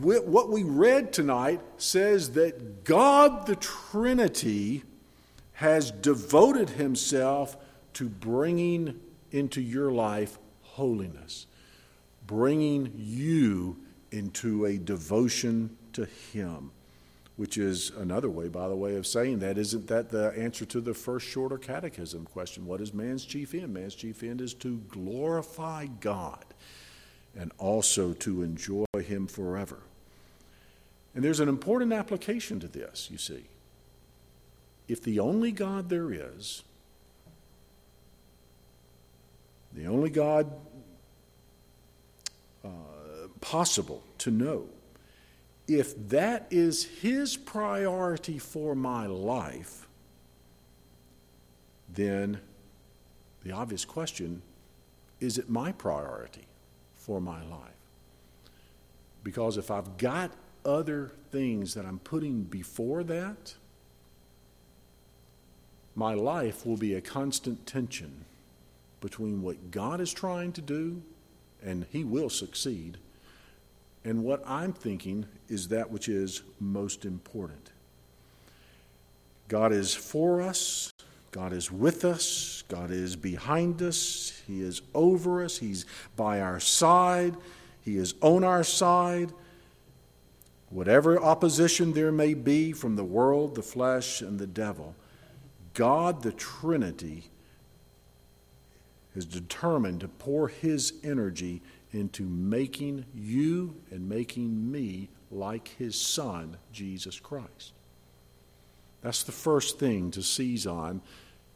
what 0.00 0.48
we 0.48 0.62
read 0.62 1.12
tonight 1.12 1.60
says 1.76 2.32
that 2.32 2.84
God 2.84 3.46
the 3.46 3.56
Trinity 3.56 4.82
has 5.54 5.90
devoted 5.90 6.70
himself 6.70 7.56
to 7.94 8.08
bringing 8.08 9.00
into 9.30 9.60
your 9.60 9.92
life 9.92 10.38
holiness, 10.62 11.46
bringing 12.26 12.92
you 12.96 13.76
into 14.10 14.64
a 14.64 14.78
devotion 14.78 15.76
to 15.92 16.06
Him 16.06 16.72
which 17.36 17.56
is 17.56 17.90
another 17.98 18.30
way, 18.30 18.48
by 18.48 18.68
the 18.68 18.76
way, 18.76 18.96
of 18.96 19.06
saying 19.06 19.38
that. 19.40 19.58
Isn't 19.58 19.88
that 19.88 20.10
the 20.10 20.32
answer 20.36 20.64
to 20.66 20.80
the 20.80 20.94
first 20.94 21.26
shorter 21.26 21.58
catechism 21.58 22.26
question? 22.26 22.66
What 22.66 22.80
is 22.80 22.92
man's 22.92 23.24
chief 23.24 23.54
end? 23.54 23.72
Man's 23.72 23.94
chief 23.94 24.22
end 24.22 24.40
is 24.40 24.54
to 24.54 24.78
glorify 24.88 25.86
God 25.86 26.44
and 27.38 27.52
also 27.58 28.12
to 28.12 28.42
enjoy 28.42 28.84
Him 28.96 29.26
forever. 29.26 29.78
And 31.14 31.24
there's 31.24 31.40
an 31.40 31.48
important 31.48 31.92
application 31.92 32.60
to 32.60 32.68
this, 32.68 33.08
you 33.10 33.18
see. 33.18 33.44
If 34.88 35.02
the 35.02 35.20
only 35.20 35.52
God 35.52 35.88
there 35.88 36.12
is, 36.12 36.62
the 39.72 39.86
only 39.86 40.10
God 40.10 40.52
uh, 42.64 42.68
possible 43.40 44.02
to 44.18 44.30
know, 44.30 44.66
if 45.68 46.08
that 46.08 46.46
is 46.50 46.84
his 46.84 47.36
priority 47.36 48.38
for 48.38 48.74
my 48.74 49.06
life, 49.06 49.86
then 51.88 52.40
the 53.44 53.52
obvious 53.52 53.84
question 53.84 54.42
is 55.20 55.38
it 55.38 55.48
my 55.48 55.72
priority 55.72 56.46
for 57.06 57.20
my 57.20 57.42
life? 57.44 57.70
Because 59.22 59.56
if 59.56 59.70
I've 59.70 59.96
got 59.98 60.32
other 60.64 61.12
things 61.30 61.74
that 61.74 61.84
I'm 61.84 61.98
putting 61.98 62.42
before 62.44 63.02
that, 63.04 63.54
my 65.94 66.14
life 66.14 66.64
will 66.64 66.76
be 66.76 66.94
a 66.94 67.00
constant 67.00 67.66
tension 67.66 68.24
between 69.00 69.42
what 69.42 69.70
God 69.70 70.00
is 70.00 70.12
trying 70.12 70.52
to 70.52 70.60
do, 70.60 71.02
and 71.62 71.86
He 71.90 72.04
will 72.04 72.30
succeed, 72.30 72.98
and 74.04 74.24
what 74.24 74.42
I'm 74.46 74.72
thinking 74.72 75.26
is 75.48 75.68
that 75.68 75.90
which 75.90 76.08
is 76.08 76.42
most 76.60 77.04
important. 77.04 77.70
God 79.48 79.72
is 79.72 79.94
for 79.94 80.40
us, 80.40 80.92
God 81.32 81.52
is 81.52 81.72
with 81.72 82.04
us, 82.04 82.62
God 82.68 82.90
is 82.90 83.16
behind 83.16 83.82
us, 83.82 84.40
He 84.46 84.62
is 84.62 84.82
over 84.94 85.42
us, 85.42 85.58
He's 85.58 85.84
by 86.14 86.40
our 86.40 86.60
side, 86.60 87.36
He 87.80 87.96
is 87.96 88.14
on 88.20 88.44
our 88.44 88.62
side. 88.62 89.32
Whatever 90.70 91.20
opposition 91.20 91.92
there 91.92 92.12
may 92.12 92.32
be 92.32 92.72
from 92.72 92.96
the 92.96 93.04
world, 93.04 93.56
the 93.56 93.62
flesh, 93.62 94.22
and 94.22 94.38
the 94.38 94.46
devil, 94.46 94.94
God, 95.74 96.22
the 96.22 96.32
Trinity, 96.32 97.24
is 99.14 99.26
determined 99.26 100.00
to 100.00 100.08
pour 100.08 100.48
His 100.48 100.94
energy 101.02 101.60
into 101.92 102.24
making 102.24 103.04
you 103.14 103.76
and 103.90 104.08
making 104.08 104.70
me 104.70 105.08
like 105.30 105.68
his 105.78 105.98
son, 105.98 106.56
Jesus 106.72 107.18
Christ. 107.18 107.72
That's 109.02 109.24
the 109.24 109.32
first 109.32 109.78
thing 109.78 110.10
to 110.12 110.22
seize 110.22 110.66
on 110.66 111.02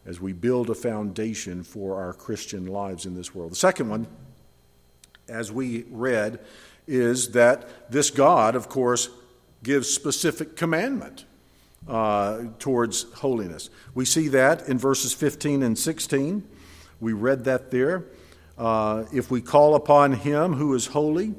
as 0.04 0.20
we 0.20 0.32
build 0.32 0.70
a 0.70 0.74
foundation 0.74 1.62
for 1.62 1.96
our 1.96 2.12
Christian 2.12 2.66
lives 2.66 3.06
in 3.06 3.14
this 3.14 3.34
world. 3.34 3.52
The 3.52 3.56
second 3.56 3.88
one, 3.88 4.06
as 5.28 5.50
we 5.50 5.84
read, 5.90 6.40
is 6.86 7.32
that 7.32 7.90
this 7.90 8.10
God, 8.10 8.54
of 8.54 8.68
course, 8.68 9.08
gives 9.62 9.88
specific 9.88 10.56
commandment 10.56 11.24
uh, 11.88 12.44
towards 12.58 13.04
holiness. 13.14 13.70
We 13.94 14.04
see 14.04 14.28
that 14.28 14.68
in 14.68 14.78
verses 14.78 15.12
15 15.12 15.62
and 15.62 15.78
16. 15.78 16.46
We 17.00 17.12
read 17.12 17.44
that 17.44 17.70
there. 17.70 18.04
Uh, 18.58 19.04
if 19.12 19.30
we 19.30 19.40
call 19.40 19.74
upon 19.74 20.12
him 20.12 20.54
who 20.54 20.74
is 20.74 20.86
holy, 20.86 21.34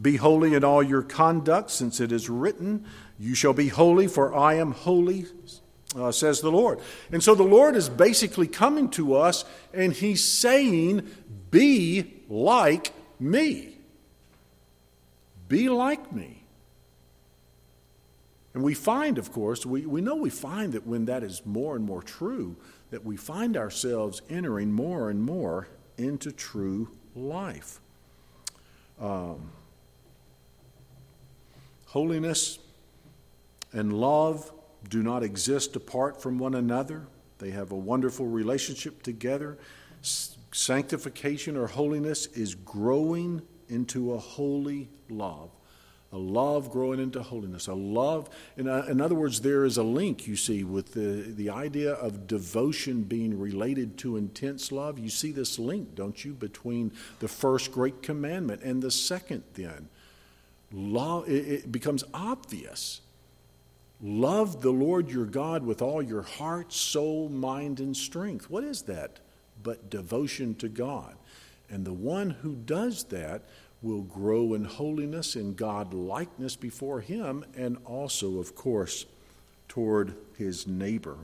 be 0.00 0.16
holy 0.16 0.54
in 0.54 0.64
all 0.64 0.82
your 0.82 1.02
conduct, 1.02 1.70
since 1.70 2.00
it 2.00 2.12
is 2.12 2.28
written, 2.28 2.84
You 3.18 3.34
shall 3.34 3.54
be 3.54 3.68
holy, 3.68 4.06
for 4.06 4.34
I 4.34 4.54
am 4.54 4.72
holy, 4.72 5.26
uh, 5.94 6.12
says 6.12 6.40
the 6.40 6.50
Lord. 6.50 6.80
And 7.10 7.22
so 7.22 7.34
the 7.34 7.42
Lord 7.42 7.76
is 7.76 7.88
basically 7.88 8.46
coming 8.46 8.90
to 8.90 9.14
us 9.14 9.44
and 9.72 9.92
he's 9.92 10.24
saying, 10.24 11.08
Be 11.50 12.22
like 12.28 12.92
me. 13.18 13.78
Be 15.48 15.68
like 15.68 16.12
me. 16.12 16.42
And 18.52 18.62
we 18.62 18.74
find, 18.74 19.18
of 19.18 19.32
course, 19.32 19.66
we, 19.66 19.84
we 19.84 20.00
know 20.00 20.16
we 20.16 20.30
find 20.30 20.72
that 20.72 20.86
when 20.86 21.04
that 21.06 21.22
is 21.22 21.44
more 21.44 21.76
and 21.76 21.84
more 21.84 22.02
true, 22.02 22.56
that 22.90 23.04
we 23.04 23.16
find 23.16 23.56
ourselves 23.56 24.22
entering 24.30 24.72
more 24.72 25.10
and 25.10 25.22
more 25.22 25.68
into 25.98 26.32
true 26.32 26.88
life. 27.14 27.80
Um, 29.00 29.50
holiness 31.86 32.58
and 33.76 33.92
love 33.92 34.52
do 34.88 35.02
not 35.02 35.22
exist 35.22 35.76
apart 35.76 36.20
from 36.20 36.38
one 36.38 36.54
another. 36.54 37.06
They 37.38 37.50
have 37.50 37.72
a 37.72 37.76
wonderful 37.76 38.26
relationship 38.26 39.02
together. 39.02 39.58
Sanctification 40.52 41.56
or 41.56 41.66
holiness 41.66 42.26
is 42.26 42.54
growing 42.54 43.42
into 43.68 44.14
a 44.14 44.18
holy 44.18 44.88
love 45.08 45.50
a 46.12 46.18
love 46.18 46.70
growing 46.70 47.00
into 47.00 47.22
holiness, 47.22 47.66
a 47.66 47.74
love. 47.74 48.30
In, 48.56 48.68
a, 48.68 48.86
in, 48.86 49.00
other 49.00 49.14
words, 49.14 49.40
there 49.40 49.64
is 49.64 49.76
a 49.76 49.82
link, 49.82 50.26
you 50.26 50.36
see, 50.36 50.64
with 50.64 50.94
the, 50.94 51.32
the 51.34 51.50
idea 51.50 51.92
of 51.92 52.26
devotion 52.26 53.02
being 53.02 53.38
related 53.38 53.98
to 53.98 54.16
intense 54.16 54.70
love. 54.70 54.98
You 54.98 55.10
see 55.10 55.32
this 55.32 55.58
link, 55.58 55.94
don't 55.94 56.24
you, 56.24 56.32
between 56.32 56.92
the 57.18 57.28
first 57.28 57.72
great 57.72 58.02
commandment 58.02 58.62
and 58.62 58.82
the 58.82 58.90
second, 58.90 59.42
then. 59.54 59.88
Love, 60.72 61.28
it 61.28 61.70
becomes 61.70 62.02
obvious. 62.14 63.00
Love 64.02 64.60
the 64.60 64.70
Lord 64.70 65.10
your 65.10 65.24
God 65.24 65.64
with 65.64 65.80
all 65.80 66.02
your 66.02 66.22
heart, 66.22 66.72
soul, 66.72 67.28
mind, 67.28 67.80
and 67.80 67.96
strength. 67.96 68.50
What 68.50 68.64
is 68.64 68.82
that 68.82 69.20
but 69.62 69.88
devotion 69.88 70.54
to 70.56 70.68
God? 70.68 71.16
And 71.70 71.84
the 71.84 71.92
one 71.92 72.30
who 72.30 72.54
does 72.54 73.04
that 73.04 73.42
will 73.82 74.02
grow 74.02 74.54
in 74.54 74.64
holiness 74.64 75.34
and 75.34 75.56
God 75.56 75.94
likeness 75.94 76.56
before 76.56 77.00
Him, 77.00 77.44
and 77.56 77.78
also, 77.84 78.38
of 78.38 78.54
course, 78.54 79.06
toward 79.68 80.14
his 80.36 80.66
neighbor. 80.66 81.16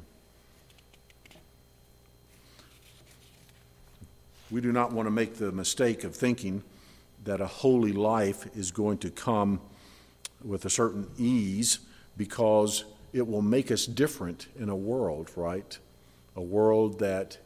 We 4.50 4.60
do 4.60 4.72
not 4.72 4.92
want 4.92 5.06
to 5.06 5.10
make 5.10 5.36
the 5.36 5.52
mistake 5.52 6.04
of 6.04 6.14
thinking 6.14 6.62
that 7.24 7.40
a 7.40 7.46
holy 7.46 7.92
life 7.92 8.46
is 8.54 8.70
going 8.70 8.98
to 8.98 9.10
come 9.10 9.60
with 10.44 10.64
a 10.64 10.70
certain 10.70 11.08
ease 11.16 11.78
because 12.16 12.84
it 13.12 13.26
will 13.26 13.42
make 13.42 13.70
us 13.70 13.86
different 13.86 14.46
in 14.58 14.68
a 14.68 14.76
world, 14.76 15.30
right? 15.36 15.78
A 16.36 16.42
world 16.42 16.98
that 17.00 17.38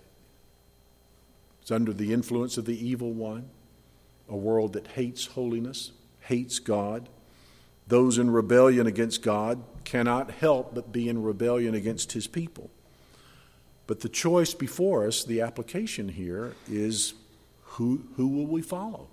is 1.64 1.70
under 1.70 1.92
the 1.92 2.12
influence 2.12 2.56
of 2.56 2.64
the 2.64 2.86
evil 2.86 3.12
one, 3.12 3.48
a 4.28 4.36
world 4.36 4.72
that 4.74 4.86
hates 4.88 5.26
holiness, 5.26 5.92
hates 6.20 6.58
God. 6.58 7.08
Those 7.88 8.18
in 8.18 8.30
rebellion 8.30 8.86
against 8.86 9.22
God 9.22 9.62
cannot 9.84 10.30
help 10.30 10.74
but 10.74 10.92
be 10.92 11.08
in 11.08 11.22
rebellion 11.22 11.74
against 11.74 12.12
his 12.12 12.26
people. 12.26 12.70
But 13.86 14.00
the 14.00 14.08
choice 14.08 14.54
before 14.54 15.06
us, 15.06 15.22
the 15.22 15.40
application 15.40 16.08
here, 16.08 16.54
is 16.68 17.14
who, 17.62 18.02
who 18.16 18.26
will 18.26 18.46
we 18.46 18.62
follow? 18.62 19.08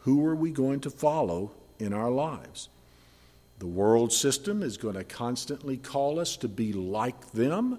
Who 0.00 0.24
are 0.24 0.36
we 0.36 0.52
going 0.52 0.80
to 0.80 0.90
follow 0.90 1.52
in 1.78 1.92
our 1.92 2.10
lives? 2.10 2.68
The 3.58 3.66
world 3.66 4.12
system 4.12 4.62
is 4.62 4.76
going 4.76 4.96
to 4.96 5.04
constantly 5.04 5.76
call 5.76 6.20
us 6.20 6.36
to 6.38 6.48
be 6.48 6.72
like 6.72 7.32
them, 7.32 7.78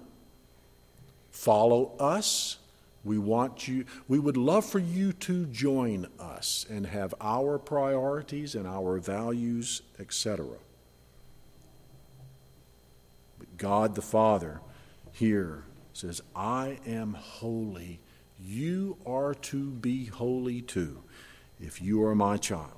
follow 1.30 1.92
us, 2.00 2.58
We 3.04 3.16
want 3.16 3.68
you, 3.68 3.84
we 4.08 4.18
would 4.18 4.36
love 4.36 4.66
for 4.66 4.80
you 4.80 5.12
to 5.14 5.46
join 5.46 6.06
us 6.18 6.66
and 6.68 6.86
have 6.86 7.14
our 7.20 7.58
priorities 7.58 8.54
and 8.54 8.66
our 8.66 8.98
values, 8.98 9.82
etc. 9.98 10.46
But 13.38 13.56
God 13.56 13.94
the 13.94 14.02
Father 14.02 14.60
here 15.12 15.64
says, 15.92 16.20
I 16.34 16.80
am 16.86 17.14
holy. 17.14 18.00
You 18.38 18.98
are 19.06 19.34
to 19.34 19.70
be 19.70 20.06
holy 20.06 20.60
too, 20.60 21.02
if 21.60 21.80
you 21.80 22.04
are 22.04 22.14
my 22.14 22.36
child. 22.36 22.77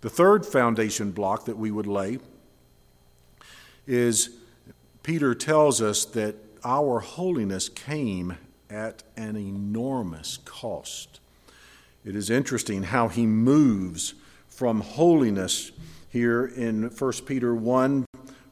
The 0.00 0.10
third 0.10 0.46
foundation 0.46 1.10
block 1.10 1.46
that 1.46 1.58
we 1.58 1.70
would 1.70 1.86
lay 1.86 2.18
is 3.86 4.30
Peter 5.02 5.34
tells 5.34 5.82
us 5.82 6.04
that 6.04 6.36
our 6.64 7.00
holiness 7.00 7.68
came 7.68 8.36
at 8.70 9.02
an 9.16 9.36
enormous 9.36 10.38
cost. 10.44 11.20
It 12.04 12.14
is 12.14 12.30
interesting 12.30 12.84
how 12.84 13.08
he 13.08 13.26
moves 13.26 14.14
from 14.46 14.80
holiness 14.80 15.72
here 16.08 16.46
in 16.46 16.84
1 16.84 17.12
Peter 17.26 17.54
1, 17.54 18.04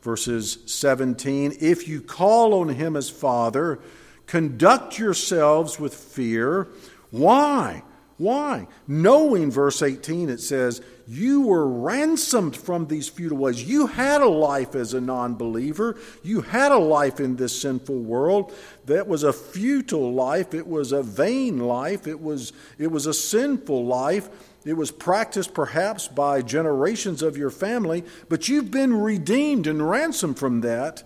verses 0.02 0.59
17. 0.66 1.56
If 1.61 1.87
you 1.87 2.00
call 2.00 2.54
on 2.54 2.70
him 2.70 2.96
as 2.96 3.09
Father, 3.09 3.78
conduct 4.26 4.98
yourselves 4.98 5.78
with 5.78 5.94
fear. 5.94 6.68
Why? 7.11 7.82
Why? 8.18 8.66
Knowing, 8.88 9.50
verse 9.50 9.82
18, 9.82 10.28
it 10.28 10.40
says, 10.40 10.80
you 11.08 11.42
were 11.42 11.68
ransomed 11.68 12.56
from 12.56 12.86
these 12.86 13.08
futile 13.08 13.38
ways. 13.38 13.62
You 13.62 13.86
had 13.86 14.20
a 14.20 14.28
life 14.28 14.74
as 14.74 14.92
a 14.92 15.00
non 15.00 15.36
believer. 15.36 15.96
You 16.24 16.40
had 16.40 16.72
a 16.72 16.78
life 16.78 17.20
in 17.20 17.36
this 17.36 17.60
sinful 17.60 17.98
world 17.98 18.52
that 18.86 19.06
was 19.06 19.22
a 19.22 19.32
futile 19.32 20.12
life. 20.12 20.52
It 20.52 20.66
was 20.66 20.90
a 20.90 21.04
vain 21.04 21.58
life. 21.58 22.08
It 22.08 22.20
was, 22.20 22.52
it 22.78 22.88
was 22.88 23.06
a 23.06 23.14
sinful 23.14 23.86
life. 23.86 24.28
It 24.64 24.76
was 24.76 24.90
practiced 24.90 25.54
perhaps 25.54 26.08
by 26.08 26.42
generations 26.42 27.22
of 27.22 27.36
your 27.36 27.50
family, 27.50 28.02
but 28.28 28.48
you've 28.48 28.72
been 28.72 28.92
redeemed 28.92 29.68
and 29.68 29.88
ransomed 29.88 30.40
from 30.40 30.62
that. 30.62 31.04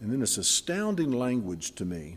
And 0.00 0.10
then 0.10 0.20
this 0.20 0.38
astounding 0.38 1.12
language 1.12 1.74
to 1.74 1.84
me 1.84 2.16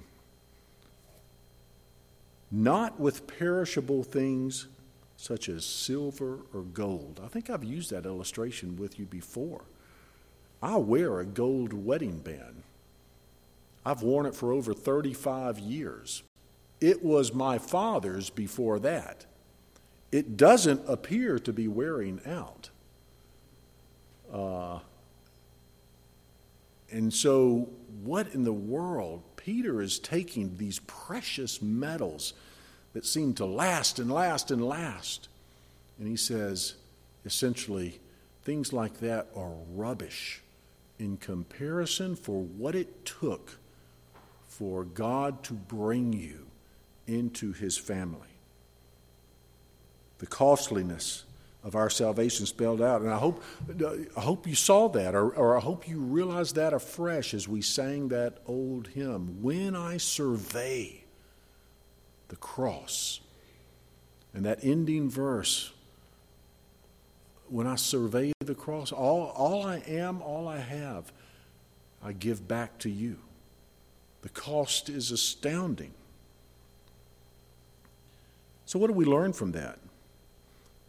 not 2.50 3.00
with 3.00 3.28
perishable 3.28 4.04
things 4.04 4.68
such 5.18 5.50
as 5.50 5.66
silver 5.66 6.40
or 6.54 6.62
gold. 6.62 7.22
I 7.24 7.28
think 7.28 7.50
I've 7.50 7.64
used 7.64 7.92
that 7.92 8.06
illustration 8.06 8.76
with 8.76 9.00
you 9.00 9.06
before. 9.06 9.64
I 10.62 10.78
wear 10.78 11.20
a 11.20 11.26
gold 11.26 11.74
wedding 11.74 12.20
band. 12.20 12.64
I've 13.86 14.02
worn 14.02 14.26
it 14.26 14.36
for 14.36 14.52
over 14.52 14.74
35 14.74 15.60
years. 15.60 16.24
It 16.82 17.04
was 17.04 17.34
my 17.34 17.58
father's 17.58 18.30
before 18.30 18.80
that. 18.80 19.26
It 20.12 20.38
doesn't 20.38 20.82
appear 20.88 21.40
to 21.40 21.54
be 21.54 21.68
wearing 21.68 22.20
out. 22.26 22.70
Uh, 24.32 24.80
and 26.92 27.14
so, 27.14 27.70
what 28.04 28.34
in 28.34 28.44
the 28.44 28.54
world? 28.54 29.24
Peter 29.36 29.82
is 29.82 30.00
taking 30.00 30.58
these 30.58 30.80
precious 30.80 31.62
metals 31.62 32.34
that 32.96 33.06
seem 33.06 33.34
to 33.34 33.46
last 33.46 34.00
and 34.00 34.10
last 34.10 34.52
and 34.52 34.66
last. 34.66 35.28
And 36.00 36.08
he 36.08 36.16
says, 36.16 36.76
essentially, 37.26 38.00
things 38.44 38.72
like 38.72 39.02
that 39.02 39.28
are 39.36 39.52
rubbish 39.74 40.42
in 40.98 41.18
comparison 41.18 42.16
for 42.16 42.42
what 42.42 42.74
it 42.74 43.06
took 43.06 43.58
for 44.48 44.86
God 44.86 45.44
to 45.44 45.54
bring 45.54 46.14
you 46.14 46.46
into 47.06 47.52
his 47.52 47.78
family. 47.78 48.40
The 50.20 50.28
costliness 50.28 51.26
of 51.66 51.76
our 51.76 51.90
salvation 51.90 52.46
spelled 52.46 52.82
out. 52.82 53.02
And 53.02 53.10
I 53.10 53.18
hope, 53.18 53.44
I 54.16 54.22
hope 54.22 54.48
you 54.48 54.56
saw 54.56 54.88
that, 54.90 55.16
or, 55.16 55.32
or 55.32 55.58
I 55.58 55.60
hope 55.60 55.86
you 55.86 56.00
realized 56.00 56.56
that 56.56 56.72
afresh 56.72 57.34
as 57.34 57.46
we 57.46 57.62
sang 57.62 58.08
that 58.08 58.38
old 58.48 58.88
hymn 58.88 59.42
When 59.42 59.76
I 59.76 59.98
Survey 59.98 61.05
the 62.28 62.36
cross. 62.36 63.20
And 64.34 64.46
that 64.46 64.60
ending 64.64 65.10
verse, 65.10 65.72
when 67.48 67.68
I 67.68 67.76
survey 67.76 68.34
the 68.40 68.56
cross, 68.56 68.92
all, 68.92 69.28
all 69.36 69.66
I 69.66 69.78
am, 69.88 70.22
all 70.22 70.48
I 70.48 70.58
have, 70.58 71.12
I 72.04 72.12
give 72.12 72.48
back 72.48 72.78
to 72.80 72.90
you. 72.90 73.18
The 74.22 74.30
cost 74.30 74.90
is 74.90 75.12
astounding. 75.12 75.94
So, 78.66 78.80
what 78.80 78.88
do 78.88 78.94
we 78.94 79.06
learn 79.06 79.34
from 79.34 79.52
that? 79.52 79.80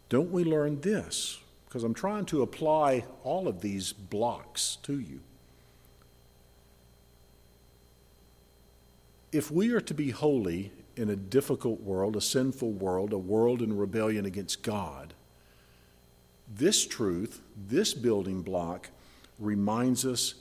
Don't 0.09 0.31
we 0.31 0.43
learn 0.43 0.81
this? 0.81 1.39
Because 1.65 1.83
I'm 1.83 1.93
trying 1.93 2.25
to 2.25 2.41
apply 2.41 3.05
all 3.23 3.47
of 3.47 3.61
these 3.61 3.93
blocks 3.93 4.77
to 4.83 4.99
you. 4.99 5.19
If 9.31 9.51
we 9.51 9.71
are 9.71 9.81
to 9.81 9.93
be 9.93 10.09
holy 10.11 10.71
in 10.97 11.09
a 11.09 11.15
difficult 11.15 11.81
world, 11.81 12.15
a 12.15 12.21
sinful 12.21 12.71
world, 12.71 13.13
a 13.13 13.17
world 13.17 13.61
in 13.61 13.75
rebellion 13.77 14.25
against 14.25 14.63
God, 14.63 15.13
this 16.53 16.85
truth, 16.87 17.41
this 17.67 17.93
building 17.93 18.41
block, 18.41 18.89
reminds 19.39 20.05
us 20.05 20.35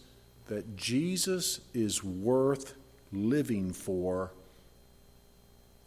that 0.49 0.77
Jesus 0.77 1.61
is 1.75 2.03
worth 2.03 2.75
living 3.13 3.73
for, 3.73 4.33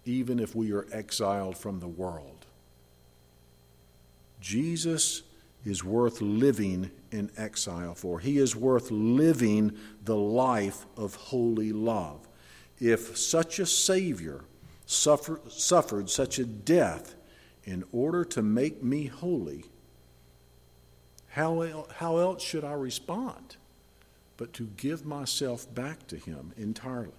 even 0.05 0.39
if 0.39 0.55
we 0.55 0.71
are 0.71 0.85
exiled 0.91 1.57
from 1.57 1.79
the 1.79 1.87
world. 1.87 2.45
Jesus 4.41 5.23
is 5.65 5.83
worth 5.83 6.21
living 6.21 6.91
in 7.11 7.29
exile 7.37 7.93
for. 7.93 8.19
He 8.19 8.37
is 8.37 8.55
worth 8.55 8.91
living 8.91 9.75
the 10.05 10.15
life 10.15 10.85
of 10.95 11.15
holy 11.15 11.71
love. 11.71 12.27
If 12.79 13.17
such 13.17 13.59
a 13.59 13.65
Savior 13.65 14.43
suffer, 14.89 15.39
suffered 15.47 16.09
such 16.09 16.39
a 16.39 16.45
death 16.45 17.13
in 17.63 17.83
order 17.91 18.25
to 18.25 18.41
make 18.41 18.83
me 18.83 19.05
holy, 19.05 19.65
how, 21.29 21.85
how 21.95 22.17
else 22.17 22.41
should 22.41 22.63
I 22.63 22.73
respond 22.73 23.57
but 24.35 24.51
to 24.53 24.67
give 24.77 25.05
myself 25.05 25.71
back 25.75 26.07
to 26.07 26.15
Him 26.15 26.53
entirely? 26.57 27.11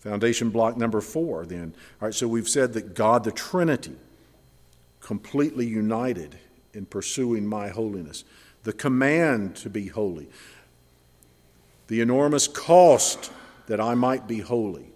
Foundation 0.00 0.50
block 0.50 0.76
number 0.76 1.00
four, 1.00 1.46
then. 1.46 1.72
All 2.00 2.08
right, 2.08 2.14
so 2.14 2.26
we've 2.26 2.48
said 2.48 2.72
that 2.72 2.94
God, 2.94 3.22
the 3.22 3.30
Trinity, 3.30 3.96
completely 5.00 5.66
united 5.66 6.38
in 6.74 6.86
pursuing 6.86 7.46
my 7.46 7.68
holiness, 7.68 8.24
the 8.64 8.72
command 8.72 9.54
to 9.56 9.70
be 9.70 9.86
holy, 9.86 10.26
the 11.86 12.00
enormous 12.00 12.48
cost 12.48 13.30
that 13.66 13.80
I 13.80 13.94
might 13.94 14.26
be 14.26 14.40
holy. 14.40 14.92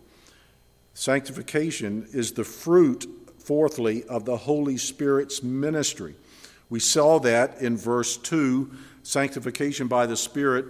Sanctification 0.95 2.07
is 2.13 2.33
the 2.33 2.45
fruit, 2.45 3.07
fourthly, 3.39 4.05
of 4.05 4.25
the 4.25 4.37
Holy 4.37 4.77
Spirit's 4.77 5.43
ministry. 5.43 6.15
We 6.69 6.81
saw 6.81 7.19
that 7.21 7.61
in 7.61 7.77
verse 7.77 8.17
2, 8.17 8.71
sanctification 9.03 9.89
by 9.89 10.07
the 10.07 10.17
Spirit. 10.17 10.67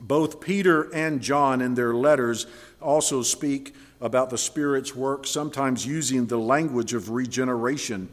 Both 0.00 0.40
Peter 0.40 0.92
and 0.94 1.20
John 1.20 1.60
in 1.60 1.74
their 1.74 1.94
letters 1.94 2.46
also 2.80 3.22
speak 3.22 3.74
about 4.00 4.30
the 4.30 4.38
Spirit's 4.38 4.94
work, 4.94 5.26
sometimes 5.26 5.86
using 5.86 6.26
the 6.26 6.38
language 6.38 6.94
of 6.94 7.10
regeneration. 7.10 8.08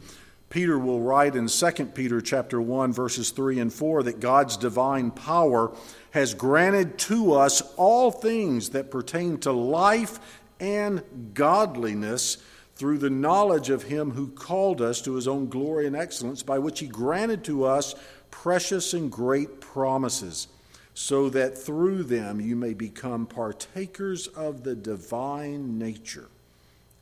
Peter 0.48 0.78
will 0.78 1.00
write 1.00 1.34
in 1.34 1.48
2 1.48 1.70
Peter 1.86 2.20
chapter 2.20 2.60
1 2.60 2.92
verses 2.92 3.30
3 3.30 3.58
and 3.58 3.72
4 3.72 4.04
that 4.04 4.20
God's 4.20 4.56
divine 4.56 5.10
power 5.10 5.74
has 6.12 6.34
granted 6.34 6.98
to 6.98 7.34
us 7.34 7.62
all 7.76 8.10
things 8.10 8.70
that 8.70 8.90
pertain 8.90 9.38
to 9.38 9.52
life 9.52 10.20
and 10.60 11.02
godliness 11.34 12.38
through 12.76 12.98
the 12.98 13.10
knowledge 13.10 13.70
of 13.70 13.84
him 13.84 14.12
who 14.12 14.28
called 14.28 14.80
us 14.80 15.00
to 15.02 15.14
his 15.14 15.26
own 15.26 15.48
glory 15.48 15.86
and 15.86 15.96
excellence 15.96 16.42
by 16.42 16.58
which 16.58 16.80
he 16.80 16.86
granted 16.86 17.42
to 17.42 17.64
us 17.64 17.94
precious 18.30 18.94
and 18.94 19.10
great 19.10 19.60
promises 19.60 20.48
so 20.94 21.28
that 21.28 21.58
through 21.58 22.02
them 22.02 22.40
you 22.40 22.54
may 22.54 22.72
become 22.72 23.26
partakers 23.26 24.28
of 24.28 24.62
the 24.62 24.74
divine 24.74 25.78
nature 25.78 26.28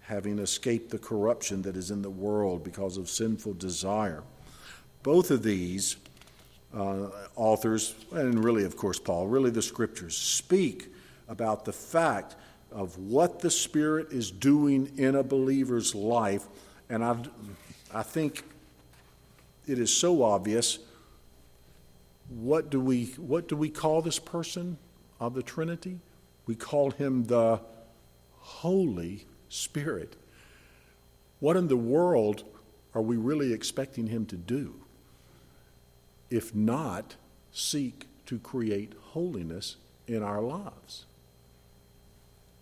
having 0.04 0.38
escaped 0.38 0.90
the 0.90 0.98
corruption 0.98 1.62
that 1.62 1.76
is 1.76 1.90
in 1.90 2.02
the 2.02 2.10
world 2.10 2.62
because 2.62 2.96
of 2.96 3.08
sinful 3.08 3.54
desire 3.54 4.22
both 5.04 5.30
of 5.30 5.42
these 5.42 5.96
uh, 6.74 7.08
authors, 7.36 7.94
and 8.10 8.42
really, 8.42 8.64
of 8.64 8.76
course, 8.76 8.98
Paul, 8.98 9.28
really 9.28 9.50
the 9.50 9.62
scriptures, 9.62 10.16
speak 10.16 10.92
about 11.28 11.64
the 11.64 11.72
fact 11.72 12.34
of 12.72 12.98
what 12.98 13.38
the 13.38 13.50
Spirit 13.50 14.10
is 14.10 14.30
doing 14.32 14.90
in 14.96 15.14
a 15.14 15.22
believer's 15.22 15.94
life. 15.94 16.46
And 16.88 17.04
I, 17.04 17.16
I 17.92 18.02
think 18.02 18.42
it 19.68 19.78
is 19.78 19.94
so 19.94 20.22
obvious. 20.22 20.78
What 22.30 22.70
do, 22.70 22.80
we, 22.80 23.04
what 23.18 23.46
do 23.46 23.56
we 23.56 23.68
call 23.68 24.00
this 24.00 24.18
person 24.18 24.78
of 25.20 25.34
the 25.34 25.42
Trinity? 25.42 26.00
We 26.46 26.54
call 26.54 26.90
him 26.90 27.24
the 27.24 27.60
Holy 28.40 29.26
Spirit. 29.54 30.16
What 31.40 31.56
in 31.56 31.68
the 31.68 31.76
world 31.76 32.44
are 32.94 33.02
we 33.02 33.16
really 33.16 33.52
expecting 33.52 34.08
him 34.08 34.26
to 34.26 34.36
do? 34.36 34.74
If 36.30 36.54
not, 36.54 37.16
seek 37.52 38.06
to 38.26 38.38
create 38.38 38.92
holiness 39.10 39.76
in 40.06 40.22
our 40.22 40.40
lives. 40.40 41.06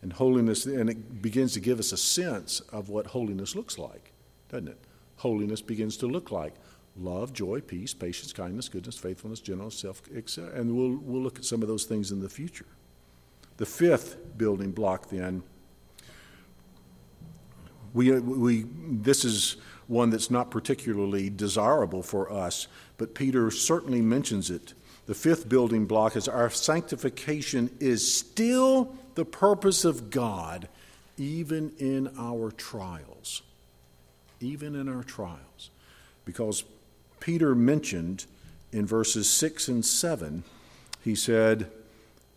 And 0.02 0.12
holiness, 0.12 0.66
and 0.66 0.90
it 0.90 1.22
begins 1.22 1.52
to 1.52 1.60
give 1.60 1.78
us 1.78 1.92
a 1.92 1.96
sense 1.96 2.60
of 2.60 2.88
what 2.88 3.06
holiness 3.06 3.54
looks 3.54 3.78
like, 3.78 4.12
doesn't 4.50 4.68
it? 4.68 4.78
Holiness 5.16 5.62
begins 5.62 5.96
to 5.98 6.06
look 6.06 6.30
like 6.30 6.54
love, 6.96 7.32
joy, 7.32 7.60
peace, 7.60 7.94
patience, 7.94 8.32
kindness, 8.32 8.68
goodness, 8.68 8.98
faithfulness, 8.98 9.40
gentleness, 9.40 9.78
self, 9.78 10.02
etc. 10.14 10.52
And 10.58 10.76
we'll, 10.76 10.98
we'll 10.98 11.22
look 11.22 11.38
at 11.38 11.44
some 11.44 11.62
of 11.62 11.68
those 11.68 11.84
things 11.84 12.10
in 12.10 12.20
the 12.20 12.28
future. 12.28 12.66
The 13.56 13.66
fifth 13.66 14.36
building 14.36 14.72
block, 14.72 15.08
then, 15.08 15.42
we, 17.94 18.10
we, 18.12 18.66
this 18.88 19.24
is 19.24 19.56
one 19.86 20.10
that's 20.10 20.30
not 20.30 20.50
particularly 20.50 21.28
desirable 21.30 22.02
for 22.02 22.32
us, 22.32 22.66
but 22.96 23.14
Peter 23.14 23.50
certainly 23.50 24.00
mentions 24.00 24.50
it. 24.50 24.74
The 25.06 25.14
fifth 25.14 25.48
building 25.48 25.86
block 25.86 26.16
is 26.16 26.28
our 26.28 26.50
sanctification 26.50 27.70
is 27.80 28.14
still 28.16 28.94
the 29.14 29.24
purpose 29.24 29.84
of 29.84 30.10
God, 30.10 30.68
even 31.18 31.72
in 31.78 32.12
our 32.18 32.50
trials. 32.52 33.42
Even 34.40 34.74
in 34.74 34.88
our 34.88 35.02
trials. 35.02 35.70
Because 36.24 36.64
Peter 37.20 37.54
mentioned 37.54 38.24
in 38.72 38.86
verses 38.86 39.28
6 39.28 39.68
and 39.68 39.84
7, 39.84 40.44
he 41.02 41.14
said, 41.14 41.70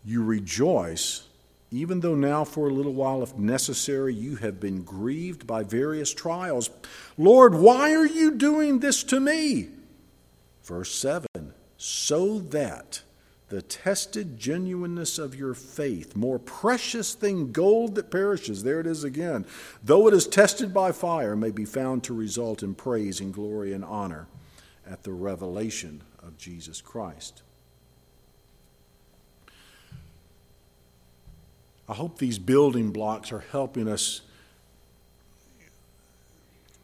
You 0.04 0.22
rejoice, 0.22 1.26
even 1.70 2.00
though 2.00 2.14
now 2.14 2.44
for 2.44 2.68
a 2.68 2.72
little 2.72 2.94
while, 2.94 3.22
if 3.22 3.36
necessary, 3.36 4.14
you 4.14 4.36
have 4.36 4.60
been 4.60 4.82
grieved 4.82 5.46
by 5.46 5.62
various 5.62 6.14
trials. 6.14 6.70
Lord, 7.18 7.54
why 7.54 7.92
are 7.92 8.06
you 8.06 8.32
doing 8.32 8.78
this 8.78 9.02
to 9.04 9.18
me? 9.18 9.68
Verse 10.62 10.94
7 10.94 11.26
So 11.76 12.38
that 12.38 13.02
the 13.48 13.62
tested 13.62 14.38
genuineness 14.38 15.18
of 15.18 15.34
your 15.34 15.54
faith, 15.54 16.16
more 16.16 16.38
precious 16.38 17.14
than 17.14 17.52
gold 17.52 17.94
that 17.94 18.10
perishes, 18.10 18.64
there 18.64 18.80
it 18.80 18.86
is 18.86 19.04
again, 19.04 19.46
though 19.82 20.08
it 20.08 20.14
is 20.14 20.26
tested 20.26 20.74
by 20.74 20.90
fire, 20.90 21.36
may 21.36 21.50
be 21.50 21.64
found 21.64 22.02
to 22.04 22.14
result 22.14 22.62
in 22.62 22.74
praise 22.74 23.20
and 23.20 23.32
glory 23.32 23.72
and 23.72 23.84
honor 23.84 24.26
at 24.84 25.04
the 25.04 25.12
revelation 25.12 26.02
of 26.20 26.36
Jesus 26.36 26.80
Christ. 26.80 27.42
I 31.88 31.94
hope 31.94 32.18
these 32.18 32.38
building 32.38 32.90
blocks 32.90 33.30
are 33.32 33.44
helping 33.52 33.88
us 33.88 34.22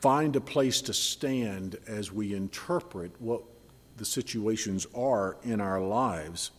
find 0.01 0.35
a 0.37 0.41
place 0.41 0.81
to 0.83 0.93
stand 0.93 1.79
as 1.87 2.13
we 2.13 2.35
interpret 2.35 3.13
what 3.21 3.43
the 3.97 4.05
situations 4.05 4.87
are 4.95 5.37
in 5.43 5.61
our 5.61 5.81
lives. 5.81 6.51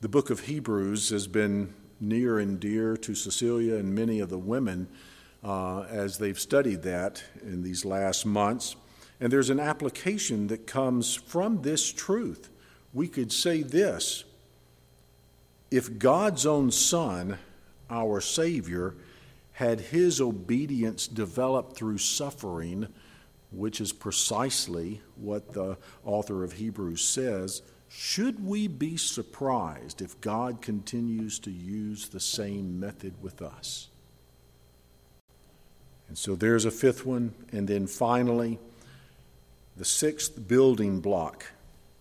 The 0.00 0.08
book 0.08 0.30
of 0.30 0.40
Hebrews 0.40 1.10
has 1.10 1.26
been 1.26 1.74
near 2.00 2.38
and 2.38 2.60
dear 2.60 2.96
to 2.98 3.14
Cecilia 3.14 3.76
and 3.76 3.94
many 3.94 4.20
of 4.20 4.28
the 4.28 4.38
women 4.38 4.88
uh, 5.42 5.82
as 5.82 6.18
they've 6.18 6.38
studied 6.38 6.82
that 6.82 7.22
in 7.42 7.62
these 7.62 7.84
last 7.84 8.26
months. 8.26 8.76
And 9.20 9.32
there's 9.32 9.50
an 9.50 9.60
application 9.60 10.48
that 10.48 10.66
comes 10.66 11.14
from 11.14 11.62
this 11.62 11.92
truth. 11.92 12.50
We 12.92 13.08
could 13.08 13.32
say 13.32 13.62
this 13.62 14.24
if 15.70 15.98
God's 15.98 16.46
own 16.46 16.70
Son, 16.70 17.38
our 17.90 18.20
Savior, 18.20 18.94
had 19.52 19.80
his 19.80 20.20
obedience 20.20 21.06
developed 21.06 21.76
through 21.76 21.98
suffering, 21.98 22.88
which 23.50 23.80
is 23.80 23.92
precisely 23.92 25.00
what 25.16 25.54
the 25.54 25.78
author 26.04 26.44
of 26.44 26.52
Hebrews 26.52 27.02
says, 27.02 27.62
should 27.88 28.44
we 28.44 28.68
be 28.68 28.96
surprised 28.96 30.02
if 30.02 30.20
God 30.20 30.60
continues 30.60 31.38
to 31.40 31.50
use 31.50 32.08
the 32.08 32.20
same 32.20 32.78
method 32.78 33.14
with 33.22 33.40
us? 33.40 33.88
And 36.08 36.18
so 36.18 36.36
there's 36.36 36.64
a 36.64 36.70
fifth 36.70 37.06
one. 37.06 37.34
And 37.52 37.66
then 37.66 37.86
finally, 37.86 38.58
the 39.76 39.84
sixth 39.84 40.46
building 40.48 41.00
block, 41.00 41.46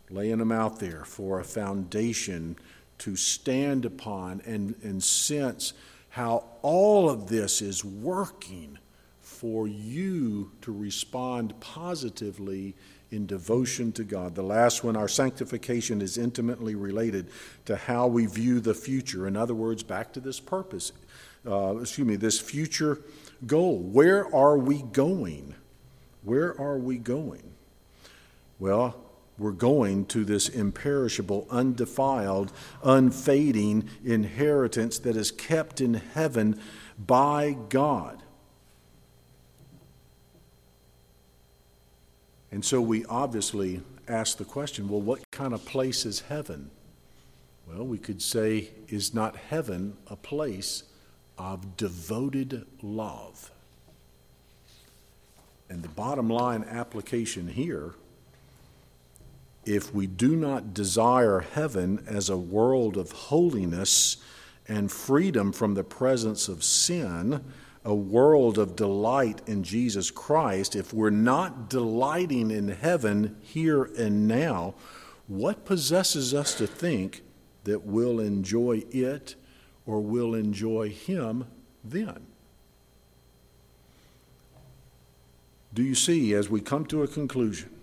laying 0.09 0.39
them 0.39 0.51
out 0.51 0.79
there 0.79 1.05
for 1.05 1.39
a 1.39 1.43
foundation 1.43 2.57
to 2.99 3.15
stand 3.15 3.85
upon 3.85 4.41
and, 4.45 4.75
and 4.83 5.03
sense 5.03 5.73
how 6.09 6.45
all 6.61 7.09
of 7.09 7.27
this 7.27 7.61
is 7.61 7.83
working 7.83 8.77
for 9.19 9.67
you 9.67 10.51
to 10.61 10.71
respond 10.71 11.59
positively 11.59 12.73
in 13.11 13.25
devotion 13.25 13.91
to 13.91 14.03
God. 14.03 14.35
The 14.35 14.43
last 14.43 14.83
one, 14.83 14.95
our 14.95 15.07
sanctification 15.07 16.01
is 16.01 16.17
intimately 16.17 16.75
related 16.75 17.27
to 17.65 17.75
how 17.75 18.07
we 18.07 18.25
view 18.25 18.59
the 18.59 18.73
future. 18.73 19.27
In 19.27 19.35
other 19.35 19.53
words, 19.53 19.83
back 19.83 20.13
to 20.13 20.19
this 20.19 20.39
purpose, 20.39 20.91
uh, 21.45 21.77
excuse 21.77 22.07
me, 22.07 22.15
this 22.15 22.39
future 22.39 23.01
goal. 23.45 23.77
Where 23.79 24.33
are 24.33 24.57
we 24.57 24.81
going? 24.81 25.53
Where 26.23 26.59
are 26.59 26.77
we 26.77 26.97
going? 26.97 27.43
Well, 28.57 28.95
we're 29.37 29.51
going 29.51 30.05
to 30.07 30.23
this 30.23 30.47
imperishable, 30.47 31.45
undefiled, 31.49 32.51
unfading 32.83 33.89
inheritance 34.03 34.99
that 34.99 35.17
is 35.17 35.31
kept 35.31 35.81
in 35.81 35.95
heaven 35.95 36.59
by 36.97 37.57
God. 37.69 38.21
And 42.51 42.63
so 42.63 42.79
we 42.79 43.03
obviously 43.05 43.81
ask 44.07 44.37
the 44.37 44.45
question 44.45 44.87
well, 44.87 45.01
what 45.01 45.19
kind 45.31 45.53
of 45.53 45.65
place 45.65 46.05
is 46.05 46.21
heaven? 46.21 46.71
Well, 47.67 47.85
we 47.85 47.97
could 47.97 48.21
say, 48.21 48.69
is 48.87 49.13
not 49.13 49.35
heaven 49.35 49.97
a 50.07 50.15
place 50.15 50.83
of 51.37 51.75
devoted 51.75 52.65
love? 52.81 53.51
And 55.67 55.83
the 55.83 55.89
bottom 55.89 56.29
line 56.29 56.63
application 56.63 57.47
here 57.47 57.95
if 59.65 59.93
we 59.93 60.07
do 60.07 60.35
not 60.35 60.73
desire 60.73 61.39
heaven 61.39 62.03
as 62.07 62.29
a 62.29 62.37
world 62.37 62.97
of 62.97 63.11
holiness 63.11 64.17
and 64.67 64.91
freedom 64.91 65.51
from 65.51 65.73
the 65.73 65.83
presence 65.83 66.47
of 66.47 66.63
sin, 66.63 67.43
a 67.83 67.93
world 67.93 68.57
of 68.57 68.75
delight 68.75 69.41
in 69.47 69.63
Jesus 69.63 70.09
Christ, 70.09 70.75
if 70.75 70.93
we're 70.93 71.09
not 71.09 71.69
delighting 71.69 72.49
in 72.49 72.69
heaven 72.69 73.37
here 73.41 73.83
and 73.97 74.27
now, 74.27 74.75
what 75.27 75.65
possesses 75.65 76.33
us 76.33 76.55
to 76.55 76.67
think 76.67 77.23
that 77.63 77.85
we'll 77.85 78.19
enjoy 78.19 78.83
it 78.91 79.35
or 79.85 79.99
we'll 79.99 80.33
enjoy 80.33 80.89
Him 80.89 81.45
then? 81.83 82.25
Do 85.73 85.83
you 85.83 85.95
see, 85.95 86.33
as 86.33 86.49
we 86.49 86.61
come 86.61 86.85
to 86.85 87.03
a 87.03 87.07
conclusion, 87.07 87.74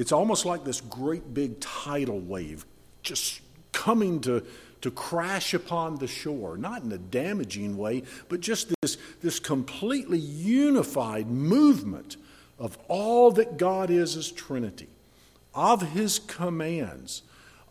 it's 0.00 0.12
almost 0.12 0.46
like 0.46 0.64
this 0.64 0.80
great 0.80 1.34
big 1.34 1.60
tidal 1.60 2.20
wave 2.20 2.64
just 3.02 3.42
coming 3.70 4.18
to, 4.22 4.42
to 4.80 4.90
crash 4.90 5.52
upon 5.52 5.96
the 5.96 6.06
shore, 6.06 6.56
not 6.56 6.82
in 6.82 6.90
a 6.90 6.96
damaging 6.96 7.76
way, 7.76 8.04
but 8.30 8.40
just 8.40 8.72
this, 8.80 8.96
this 9.20 9.38
completely 9.38 10.18
unified 10.18 11.26
movement 11.26 12.16
of 12.58 12.78
all 12.88 13.30
that 13.32 13.58
God 13.58 13.90
is 13.90 14.16
as 14.16 14.32
Trinity, 14.32 14.88
of 15.54 15.92
His 15.92 16.18
commands, 16.18 17.22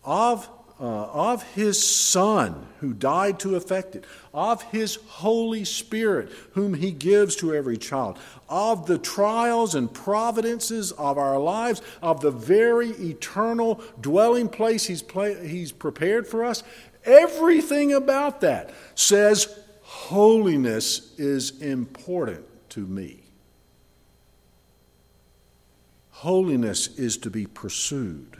of 0.04 0.48
uh, 0.80 1.10
of 1.12 1.42
his 1.54 1.86
Son 1.86 2.66
who 2.78 2.94
died 2.94 3.38
to 3.40 3.54
effect 3.54 3.94
it, 3.94 4.04
of 4.32 4.62
his 4.62 4.96
Holy 5.06 5.64
Spirit 5.64 6.30
whom 6.52 6.72
he 6.72 6.90
gives 6.90 7.36
to 7.36 7.54
every 7.54 7.76
child, 7.76 8.18
of 8.48 8.86
the 8.86 8.98
trials 8.98 9.74
and 9.74 9.92
providences 9.92 10.92
of 10.92 11.18
our 11.18 11.38
lives, 11.38 11.82
of 12.00 12.22
the 12.22 12.30
very 12.30 12.90
eternal 12.92 13.82
dwelling 14.00 14.48
place 14.48 14.86
he's, 14.86 15.04
he's 15.42 15.70
prepared 15.70 16.26
for 16.26 16.44
us. 16.44 16.62
Everything 17.04 17.92
about 17.92 18.40
that 18.40 18.70
says 18.94 19.54
holiness 19.82 21.14
is 21.18 21.60
important 21.60 22.46
to 22.70 22.86
me. 22.86 23.20
Holiness 26.10 26.86
is 26.98 27.18
to 27.18 27.30
be 27.30 27.46
pursued 27.46 28.39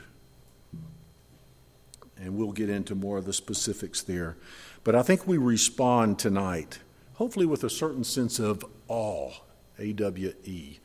and 2.21 2.37
we'll 2.37 2.53
get 2.53 2.68
into 2.68 2.95
more 2.95 3.18
of 3.18 3.25
the 3.25 3.33
specifics 3.33 4.03
there. 4.03 4.37
But 4.85 4.95
I 4.95 5.03
think 5.03 5.27
we 5.27 5.39
respond 5.39 6.18
tonight, 6.18 6.79
hopefully 7.14 7.47
with 7.47 7.64
a 7.64 7.71
certain 7.71 8.05
sense 8.05 8.39
of 8.39 8.64
awe, 8.89 9.33
A 9.79 9.93
W 9.93 10.33
E, 10.45 10.79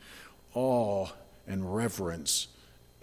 awe 0.54 1.08
and 1.48 1.76
reverence 1.76 2.48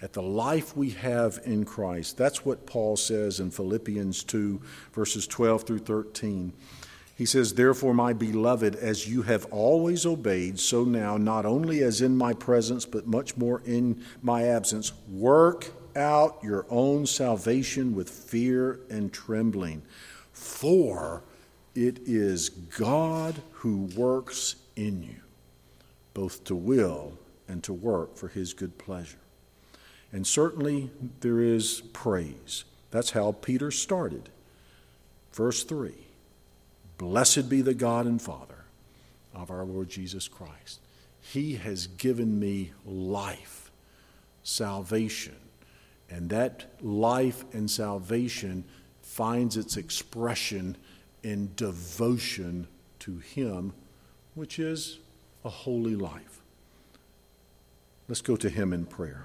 at 0.01 0.13
the 0.13 0.23
life 0.23 0.77
we 0.77 0.91
have 0.91 1.41
in 1.45 1.65
Christ. 1.65 2.19
That's 2.19 2.45
what 2.45 2.67
Paul 2.67 2.97
says 2.97 3.39
in 3.39 3.51
Philippians 3.51 4.25
2, 4.25 4.61
verses 4.93 5.27
12 5.29 5.63
through 5.63 5.79
13. 5.79 6.53
He 7.17 7.27
says, 7.27 7.55
Therefore, 7.55 7.95
my 7.95 8.13
beloved, 8.13 8.75
as 8.75 9.09
you 9.09 9.23
have 9.23 9.45
always 9.47 10.05
obeyed, 10.05 10.59
so 10.59 10.83
now, 10.83 11.17
not 11.17 11.47
only 11.47 11.83
as 11.83 12.01
in 12.01 12.17
my 12.17 12.33
presence, 12.33 12.85
but 12.85 13.07
much 13.07 13.37
more 13.37 13.63
in 13.65 14.03
my 14.23 14.43
absence, 14.43 14.93
work 15.09 15.71
out 15.97 16.39
your 16.43 16.67
own 16.71 17.07
salvation 17.07 17.95
with 17.95 18.11
fear 18.11 18.81
and 18.91 19.13
trembling. 19.13 19.83
For 20.33 21.23
it 21.75 22.01
is 22.07 22.49
God 22.49 23.43
who 23.53 23.89
works 23.97 24.57
in 24.77 25.03
you, 25.03 25.21
both 26.15 26.45
to 26.45 26.55
will 26.55 27.19
and 27.49 27.63
to 27.65 27.73
work 27.73 28.17
for 28.17 28.29
his 28.29 28.53
good 28.53 28.79
pleasure. 28.79 29.19
And 30.13 30.27
certainly 30.27 30.91
there 31.21 31.41
is 31.41 31.83
praise. 31.93 32.65
That's 32.91 33.11
how 33.11 33.33
Peter 33.33 33.71
started. 33.71 34.29
Verse 35.33 35.65
3 35.65 35.95
Blessed 36.99 37.49
be 37.49 37.63
the 37.63 37.75
God 37.75 38.07
and 38.07 38.21
Father 38.21 38.65
of 39.35 39.51
our 39.51 39.65
Lord 39.65 39.89
Jesus 39.89 40.29
Christ. 40.29 40.81
He 41.21 41.57
has 41.57 41.87
given 41.87 42.39
me 42.39 42.73
life, 42.85 43.71
salvation, 44.43 45.37
and 46.13 46.29
that 46.29 46.67
life 46.83 47.45
and 47.55 47.71
salvation 47.71 48.65
finds 49.01 49.57
its 49.57 49.79
expression 49.79 50.77
in 51.23 51.51
devotion 51.57 52.69
to 52.99 53.19
Him, 53.19 53.73
which 54.35 54.59
is 54.59 54.99
a 55.43 55.49
holy 55.49 55.97
life. 55.97 56.43
Let's 58.09 58.21
go 58.21 58.37
to 58.37 58.51
Him 58.51 58.75
in 58.75 58.85
prayer. 58.85 59.25